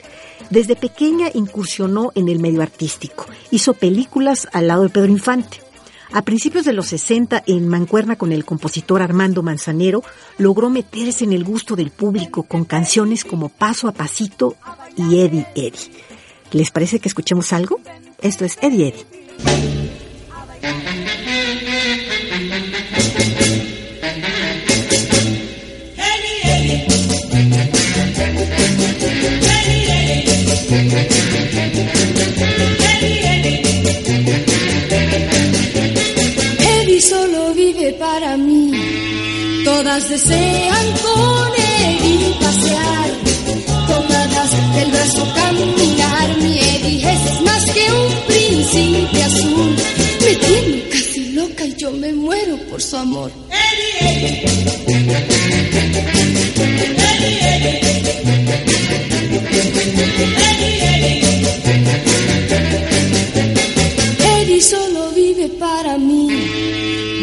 desde 0.50 0.76
pequeña 0.76 1.30
incursionó 1.34 2.12
en 2.16 2.30
el 2.30 2.40
medio 2.40 2.62
artístico. 2.62 3.26
Hizo 3.52 3.74
películas 3.74 4.48
al 4.52 4.68
lado 4.68 4.84
de 4.84 4.90
Pedro 4.90 5.12
Infante. 5.12 5.62
A 6.12 6.24
principios 6.24 6.66
de 6.66 6.74
los 6.74 6.88
60, 6.88 7.44
en 7.46 7.68
Mancuerna 7.68 8.16
con 8.16 8.32
el 8.32 8.44
compositor 8.44 9.02
Armando 9.02 9.44
Manzanero, 9.44 10.04
logró 10.40 10.72
meterse 10.72 11.24
en 11.24 11.34
el 11.34 11.44
gusto 11.44 11.76
del 11.76 11.92
público 11.92 12.44
con 12.44 12.66
canciones 12.66 13.24
como 13.24 13.50
Paso 13.50 13.88
a 13.88 13.92
Pasito 13.92 14.56
y 14.96 15.20
Eddie 15.20 15.46
Eddie. 15.56 15.92
¿Les 16.52 16.72
parece 16.72 17.00
que 17.00 17.10
escuchemos 17.10 17.54
algo? 17.54 17.80
Esto 18.22 18.44
es 18.44 18.58
Eddie 18.62 18.88
Eddie. 18.88 20.99
Desean 40.20 40.88
con 41.04 41.50
Eddie 41.58 42.34
pasear, 42.40 43.10
tomadas 43.88 44.76
del 44.76 44.92
brazo 44.92 45.34
caminar. 45.34 46.38
Mi 46.42 46.60
Eddie 46.60 47.10
es 47.10 47.42
más 47.42 47.64
que 47.72 47.86
un 47.92 48.12
príncipe 48.28 49.24
azul. 49.24 49.76
Me 50.22 50.36
tiene 50.36 50.90
casi 50.90 51.32
loca 51.34 51.66
y 51.66 51.76
yo 51.76 51.92
me 51.92 52.12
muero 52.14 52.58
por 52.70 52.82
su 52.82 52.98
amor. 52.98 53.32
Eddie 64.36 64.62
solo 64.62 65.12
vive 65.12 65.50
para 65.60 65.98
mí. 65.98 66.28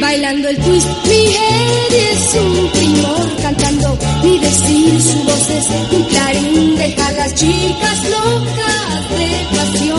Bailando 0.01 0.49
el 0.49 0.57
twist, 0.59 0.87
mi 1.09 1.35
Eddie 1.35 2.13
es 2.13 2.35
un. 2.35 2.76
Mi 4.27 4.41
decir, 4.41 5.01
su 5.01 5.19
voz 5.23 5.51
es 5.51 5.69
un 5.93 6.03
clarín. 6.03 6.75
Deja 6.75 7.13
las 7.13 7.33
chicas 7.35 8.11
locas 8.11 9.11
de 9.17 9.57
pasión. 9.57 9.96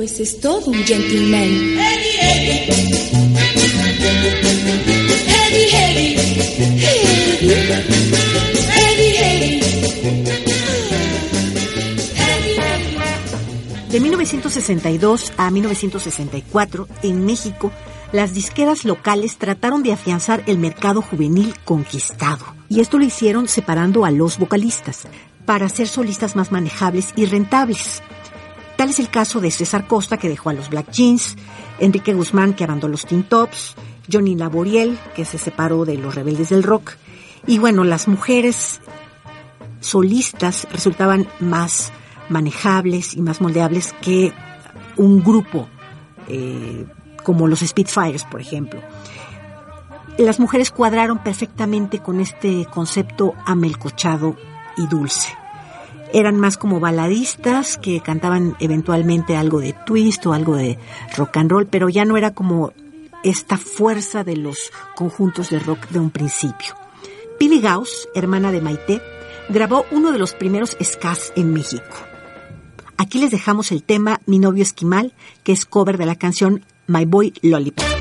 Pues 0.00 0.18
es 0.18 0.40
todo 0.40 0.70
un 0.70 0.82
gentleman. 0.84 1.29
1962 14.68 15.32
a 15.36 15.50
1964, 15.50 16.88
en 17.02 17.24
México, 17.24 17.72
las 18.12 18.34
disqueras 18.34 18.84
locales 18.84 19.38
trataron 19.38 19.82
de 19.82 19.92
afianzar 19.92 20.42
el 20.46 20.58
mercado 20.58 21.00
juvenil 21.00 21.54
conquistado. 21.64 22.44
Y 22.68 22.80
esto 22.80 22.98
lo 22.98 23.04
hicieron 23.04 23.48
separando 23.48 24.04
a 24.04 24.10
los 24.10 24.38
vocalistas, 24.38 25.08
para 25.46 25.66
hacer 25.66 25.88
solistas 25.88 26.36
más 26.36 26.52
manejables 26.52 27.12
y 27.16 27.24
rentables. 27.24 28.02
Tal 28.76 28.90
es 28.90 28.98
el 28.98 29.10
caso 29.10 29.40
de 29.40 29.50
César 29.50 29.86
Costa, 29.86 30.16
que 30.16 30.28
dejó 30.28 30.50
a 30.50 30.54
los 30.54 30.68
Black 30.68 30.90
Jeans, 30.90 31.36
Enrique 31.78 32.14
Guzmán, 32.14 32.54
que 32.54 32.64
abandonó 32.64 32.92
los 32.92 33.06
Teen 33.06 33.24
Tops, 33.24 33.74
Johnny 34.12 34.36
Laboriel, 34.36 34.98
que 35.14 35.24
se 35.24 35.38
separó 35.38 35.84
de 35.84 35.96
los 35.96 36.14
Rebeldes 36.14 36.50
del 36.50 36.62
Rock. 36.62 36.92
Y 37.46 37.58
bueno, 37.58 37.84
las 37.84 38.08
mujeres 38.08 38.80
solistas 39.80 40.68
resultaban 40.70 41.26
más 41.40 41.92
manejables 42.28 43.14
y 43.14 43.22
más 43.22 43.40
moldeables 43.40 43.94
que 44.00 44.32
un 44.96 45.22
grupo 45.22 45.68
eh, 46.28 46.86
como 47.22 47.48
los 47.48 47.60
Spitfires, 47.60 48.24
por 48.24 48.40
ejemplo. 48.40 48.80
Las 50.18 50.38
mujeres 50.38 50.70
cuadraron 50.70 51.18
perfectamente 51.18 52.00
con 52.00 52.20
este 52.20 52.66
concepto 52.66 53.34
amelcochado 53.46 54.36
y 54.76 54.86
dulce. 54.86 55.28
Eran 56.12 56.36
más 56.36 56.56
como 56.56 56.80
baladistas 56.80 57.78
que 57.78 58.00
cantaban 58.00 58.56
eventualmente 58.58 59.36
algo 59.36 59.60
de 59.60 59.74
twist 59.86 60.26
o 60.26 60.32
algo 60.32 60.56
de 60.56 60.78
rock 61.16 61.36
and 61.36 61.50
roll, 61.50 61.66
pero 61.66 61.88
ya 61.88 62.04
no 62.04 62.16
era 62.16 62.32
como 62.32 62.72
esta 63.22 63.56
fuerza 63.56 64.24
de 64.24 64.36
los 64.36 64.72
conjuntos 64.96 65.50
de 65.50 65.60
rock 65.60 65.88
de 65.88 66.00
un 66.00 66.10
principio. 66.10 66.74
Pili 67.38 67.60
Gauss, 67.60 68.08
hermana 68.14 68.50
de 68.52 68.60
Maite, 68.60 69.00
grabó 69.48 69.84
uno 69.90 70.12
de 70.12 70.18
los 70.18 70.34
primeros 70.34 70.76
skas 70.82 71.32
en 71.36 71.52
México. 71.52 72.09
Aquí 73.00 73.18
les 73.18 73.30
dejamos 73.30 73.72
el 73.72 73.82
tema 73.82 74.20
Mi 74.26 74.38
novio 74.38 74.62
esquimal, 74.62 75.14
que 75.42 75.52
es 75.52 75.64
cover 75.64 75.96
de 75.96 76.04
la 76.04 76.16
canción 76.16 76.66
My 76.86 77.06
Boy 77.06 77.32
Lollipop. 77.40 77.99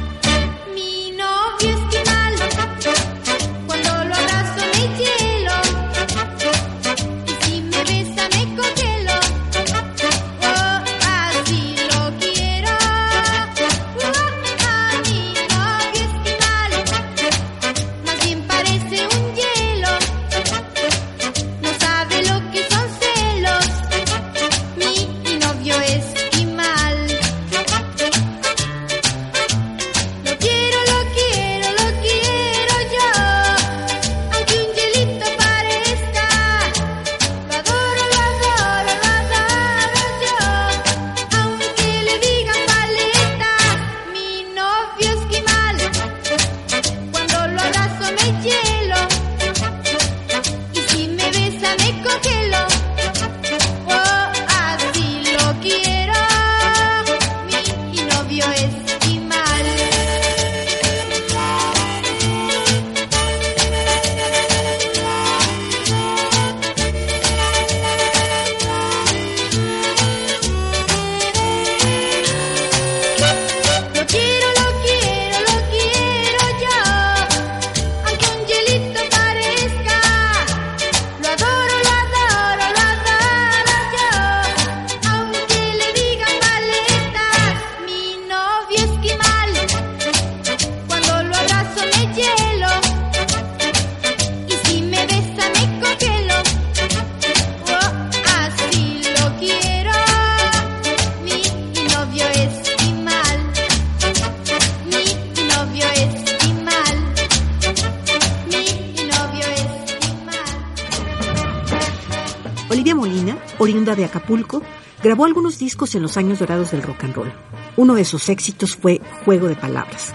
De 114.00 114.06
Acapulco, 114.06 114.64
grabó 115.04 115.26
algunos 115.26 115.60
discos 115.60 115.93
en 115.95 116.02
los 116.02 116.18
años 116.18 116.39
dorados 116.39 116.72
del 116.72 116.82
rock 116.82 117.04
and 117.04 117.16
roll. 117.16 117.32
Uno 117.78 117.95
de 117.95 118.06
sus 118.06 118.30
éxitos 118.30 118.76
fue 118.76 119.02
Juego 119.26 119.47
de 119.47 119.56
Palabras. 119.56 120.14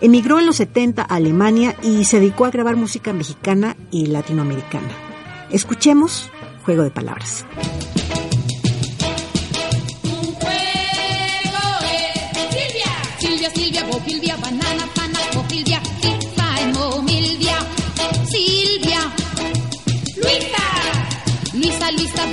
Emigró 0.00 0.38
en 0.38 0.46
los 0.46 0.56
70 0.56 1.02
a 1.02 1.04
Alemania 1.04 1.76
y 1.82 2.04
se 2.04 2.20
dedicó 2.20 2.44
a 2.44 2.50
grabar 2.50 2.76
música 2.76 3.12
mexicana 3.12 3.76
y 3.90 4.06
latinoamericana. 4.06 4.88
Escuchemos 5.50 6.30
Juego 6.64 6.82
de 6.82 6.90
Palabras. 6.90 7.44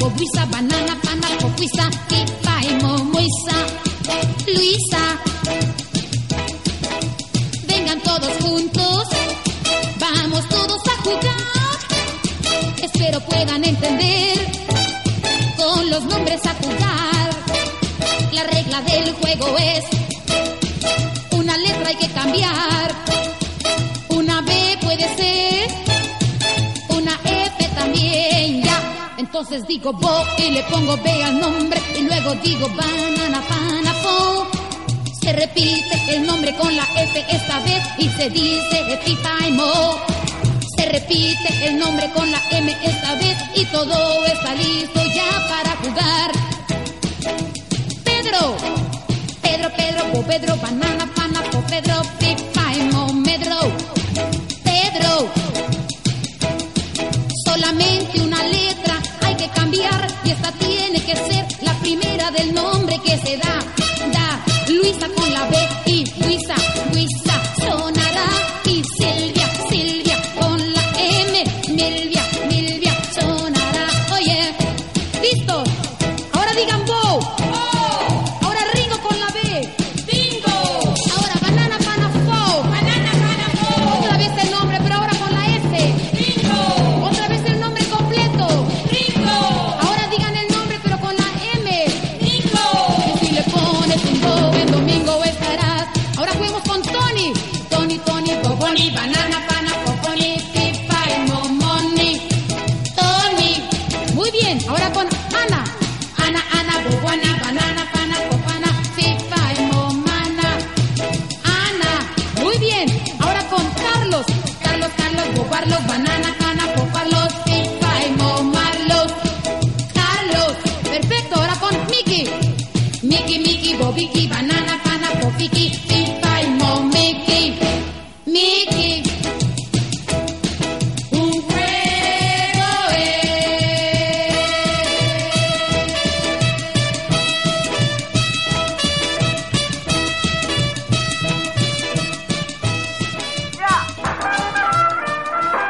Bobuisa, 0.07 0.45
banana, 0.45 0.95
pana, 1.03 1.27
Bobuisa, 1.41 1.89
Tifa, 2.07 2.61
Emo, 2.63 2.97
Moisa, 3.11 3.57
Luisa. 4.47 5.03
Vengan 7.67 7.99
todos 8.03 8.31
juntos, 8.41 9.03
vamos 9.99 10.47
todos 10.47 10.81
a 10.87 11.01
jugar. 11.03 11.77
Espero 12.81 13.19
puedan 13.19 13.65
entender 13.65 14.49
con 15.57 15.89
los 15.89 16.05
nombres 16.05 16.39
a 16.45 16.53
jugar. 16.53 17.29
La 18.31 18.43
regla 18.43 18.81
del 18.83 19.13
juego 19.15 19.57
es 19.57 19.83
una 21.31 21.57
letra 21.57 21.89
hay 21.89 21.95
que 21.97 22.09
cambiar. 22.13 23.36
Entonces 29.27 29.67
digo 29.67 29.91
bo 29.91 30.23
y 30.37 30.51
le 30.51 30.63
pongo 30.63 30.95
B 30.95 31.23
al 31.23 31.37
nombre 31.37 31.81
y 31.99 32.03
luego 32.03 32.33
digo 32.35 32.65
banana, 32.69 33.43
pana, 33.49 33.93
fo. 33.95 34.47
Se 35.21 35.33
repite 35.33 36.15
el 36.15 36.25
nombre 36.25 36.55
con 36.55 36.73
la 36.73 36.87
F 36.95 37.25
esta 37.29 37.59
vez 37.59 37.83
y 37.97 38.07
se 38.07 38.29
dice 38.29 38.85
y 39.45 39.51
mo. 39.51 39.99
Se 40.77 40.85
repite 40.85 41.67
el 41.67 41.77
nombre 41.77 42.09
con 42.15 42.31
la 42.31 42.41
M 42.51 42.71
esta 42.81 43.15
vez 43.15 43.37
y 43.53 43.65
todo 43.65 44.25
está 44.27 44.55
listo 44.55 45.01
ya 45.13 45.47
para 45.49 45.75
jugar. 45.75 46.31
Pedro, 48.05 48.55
Pedro, 49.41 49.69
Pedro, 49.75 50.05
Bo 50.13 50.21
Pedro, 50.23 50.55
banana, 50.55 51.05
pana, 51.13 51.41
po 51.51 51.61
Pedro, 51.67 52.01
del 62.31 62.53
nombre 62.53 62.99
que 62.99 63.17
se 63.17 63.37
da. 63.37 63.76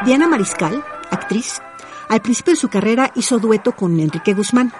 Diana 0.07 0.25
Mariscal, 0.25 0.85
actriz, 1.11 1.61
al 2.07 2.21
principio 2.21 2.53
de 2.53 2.59
su 2.61 2.69
carrera 2.69 3.11
hizo 3.15 3.39
dueto 3.39 3.73
con 3.73 3.99
Enrique 3.99 4.33
Guzmán. 4.33 4.71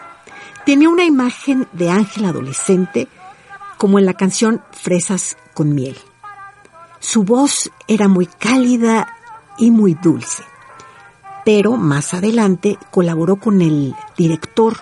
Tenía 0.66 0.88
una 0.88 1.04
imagen 1.04 1.68
de 1.74 1.90
ángel 1.90 2.24
adolescente 2.24 3.10
como 3.78 4.00
en 4.00 4.06
la 4.06 4.14
canción 4.14 4.64
Fresas 4.72 5.36
con 5.54 5.76
miel. 5.76 5.98
Su 7.02 7.24
voz 7.24 7.70
era 7.90 8.08
muy 8.08 8.28
cálida 8.28 9.18
y 9.58 9.70
muy 9.70 9.96
dulce. 9.96 10.46
Pero 11.44 11.76
más 11.76 12.14
adelante 12.14 12.80
colaboró 12.90 13.36
con 13.36 13.62
el 13.62 13.94
director 14.18 14.78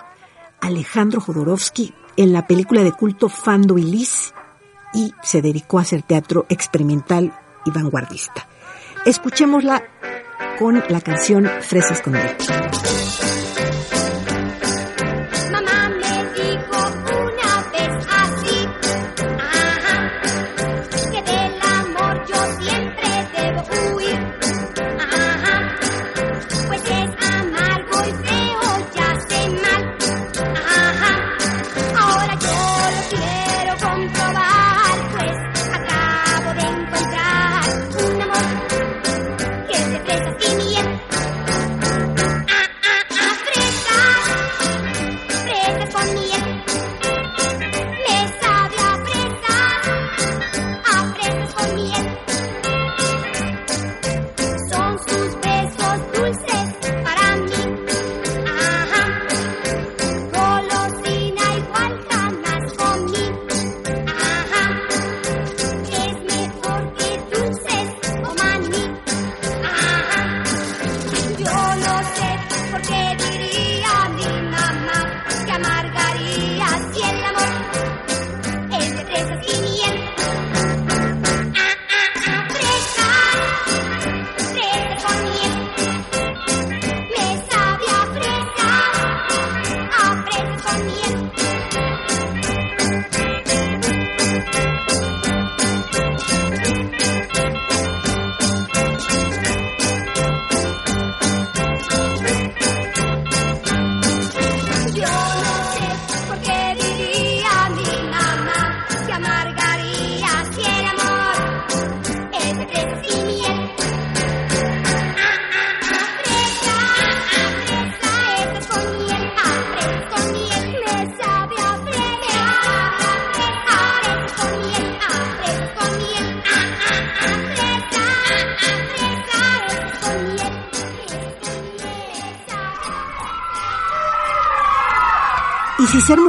Alejandro 0.60 1.20
Jodorowsky 1.20 1.92
en 2.16 2.32
la 2.32 2.46
película 2.46 2.84
de 2.84 2.92
culto 2.92 3.28
Fando 3.28 3.78
y 3.78 3.82
Liz 3.82 4.32
y 4.94 5.12
se 5.24 5.42
dedicó 5.42 5.80
a 5.80 5.82
hacer 5.82 6.02
teatro 6.02 6.46
experimental 6.48 7.36
y 7.64 7.72
vanguardista. 7.72 8.46
Escuchémosla 9.06 9.82
con 10.58 10.82
la 10.88 11.00
canción 11.00 11.46
Fresas 11.60 12.00
con 12.00 12.14
miel. 12.14 13.35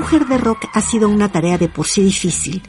Mujer 0.08 0.26
de 0.26 0.38
rock 0.38 0.70
ha 0.72 0.80
sido 0.80 1.10
una 1.10 1.30
tarea 1.30 1.58
de 1.58 1.68
por 1.68 1.86
sí 1.86 2.02
difícil, 2.02 2.64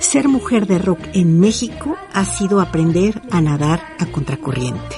ser 0.00 0.26
mujer 0.26 0.66
de 0.66 0.80
rock 0.80 0.98
en 1.12 1.38
México 1.38 1.96
ha 2.12 2.24
sido 2.24 2.60
aprender 2.60 3.22
a 3.30 3.40
nadar 3.40 3.94
a 4.00 4.06
contracorriente. 4.06 4.96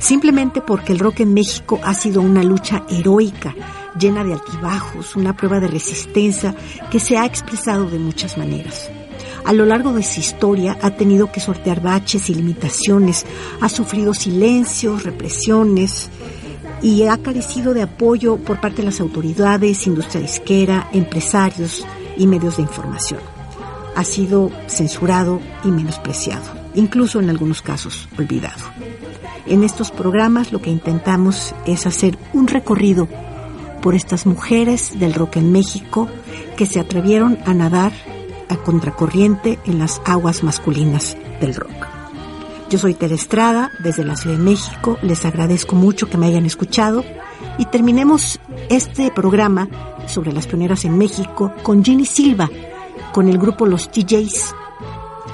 Simplemente 0.00 0.60
porque 0.60 0.92
el 0.92 0.98
rock 0.98 1.20
en 1.20 1.32
México 1.32 1.78
ha 1.84 1.94
sido 1.94 2.20
una 2.20 2.42
lucha 2.42 2.82
heroica, 2.90 3.54
llena 3.96 4.24
de 4.24 4.32
altibajos, 4.32 5.14
una 5.14 5.36
prueba 5.36 5.60
de 5.60 5.68
resistencia 5.68 6.52
que 6.90 6.98
se 6.98 7.16
ha 7.16 7.24
expresado 7.26 7.88
de 7.88 8.00
muchas 8.00 8.36
maneras. 8.36 8.90
A 9.44 9.52
lo 9.52 9.64
largo 9.66 9.92
de 9.92 10.02
su 10.02 10.18
historia 10.18 10.78
ha 10.82 10.96
tenido 10.96 11.30
que 11.30 11.38
sortear 11.38 11.80
baches 11.80 12.28
y 12.28 12.34
limitaciones, 12.34 13.24
ha 13.60 13.68
sufrido 13.68 14.14
silencios, 14.14 15.04
represiones, 15.04 16.10
y 16.82 17.04
ha 17.04 17.18
carecido 17.18 17.74
de 17.74 17.82
apoyo 17.82 18.36
por 18.36 18.60
parte 18.60 18.78
de 18.78 18.84
las 18.84 19.00
autoridades, 19.00 19.86
industria 19.86 20.22
disquera, 20.22 20.88
empresarios 20.92 21.84
y 22.16 22.26
medios 22.26 22.56
de 22.56 22.62
información. 22.62 23.20
Ha 23.96 24.04
sido 24.04 24.50
censurado 24.66 25.40
y 25.64 25.68
menospreciado, 25.68 26.44
incluso 26.74 27.20
en 27.20 27.30
algunos 27.30 27.60
casos 27.62 28.08
olvidado. 28.18 28.64
En 29.46 29.64
estos 29.64 29.90
programas 29.90 30.52
lo 30.52 30.62
que 30.62 30.70
intentamos 30.70 31.54
es 31.66 31.86
hacer 31.86 32.16
un 32.32 32.46
recorrido 32.46 33.08
por 33.82 33.94
estas 33.94 34.26
mujeres 34.26 34.98
del 34.98 35.14
rock 35.14 35.36
en 35.36 35.52
México 35.52 36.08
que 36.56 36.66
se 36.66 36.80
atrevieron 36.80 37.38
a 37.46 37.54
nadar 37.54 37.92
a 38.48 38.56
contracorriente 38.56 39.58
en 39.64 39.78
las 39.78 40.00
aguas 40.04 40.42
masculinas 40.42 41.16
del 41.40 41.54
rock. 41.54 41.89
Yo 42.70 42.78
soy 42.78 42.94
Tere 42.94 43.16
Estrada, 43.16 43.72
desde 43.80 44.04
la 44.04 44.14
Ciudad 44.14 44.36
de 44.36 44.44
México. 44.44 44.96
Les 45.02 45.24
agradezco 45.24 45.74
mucho 45.74 46.08
que 46.08 46.16
me 46.16 46.26
hayan 46.26 46.46
escuchado 46.46 47.04
y 47.58 47.64
terminemos 47.64 48.38
este 48.68 49.10
programa 49.10 49.68
sobre 50.06 50.32
las 50.32 50.46
pioneras 50.46 50.84
en 50.84 50.96
México 50.96 51.52
con 51.64 51.84
Ginny 51.84 52.06
Silva, 52.06 52.48
con 53.12 53.28
el 53.28 53.38
grupo 53.38 53.66
Los 53.66 53.90
TJs. 53.90 54.54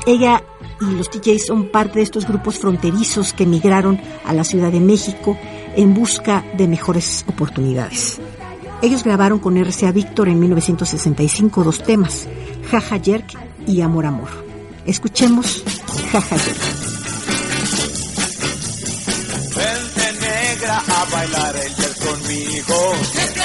Ella 0.07 0.43
y 0.81 0.95
los 0.95 1.11
TJs 1.11 1.47
son 1.47 1.69
parte 1.69 1.99
de 1.99 2.05
estos 2.05 2.27
grupos 2.27 2.59
fronterizos 2.59 3.35
que 3.35 3.45
emigraron 3.45 4.01
a 4.25 4.33
la 4.33 4.45
Ciudad 4.45 4.73
de 4.73 4.81
México 4.81 5.37
en 5.77 5.93
busca 5.93 6.43
de 6.57 6.67
mejores 6.67 7.27
oportunidades. 7.29 8.19
Ellos 8.81 9.05
grabaron 9.05 9.41
con 9.41 9.63
RCA 9.63 9.93
Víctor 9.93 10.31
en 10.31 10.41
1965 10.41 11.65
dos 11.65 11.83
temas, 11.83 12.29
Jaja 12.71 12.99
Jerk 12.99 13.39
y 13.67 13.83
Amor 13.83 14.07
Amor. 14.07 14.31
Escuchemos 14.87 15.63
Jaja 16.13 16.39
Jerk. 16.39 16.76
Bailar 21.27 21.57
el 21.57 21.75
jazz 21.77 21.95
conmigo. 21.97 23.36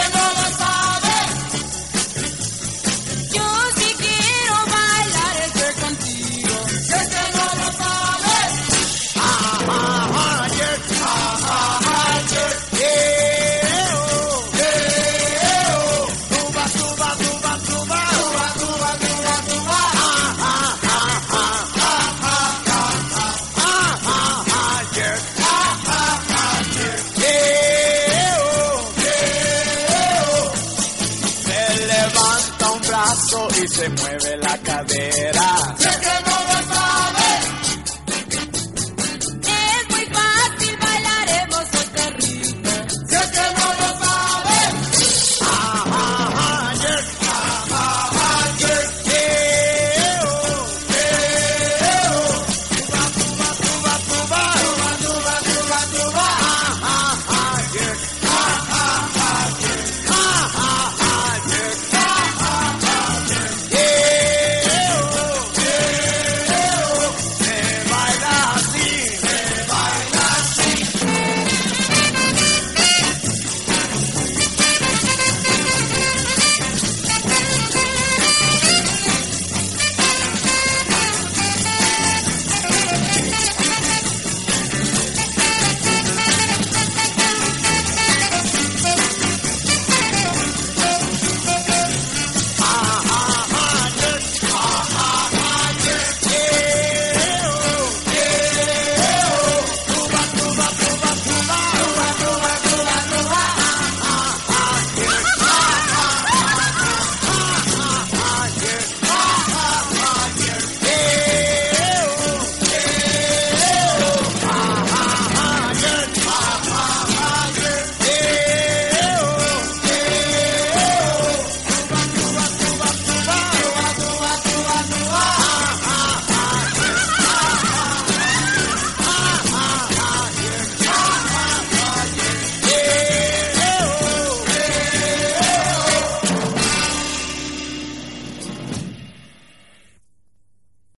primavera. 34.83 35.40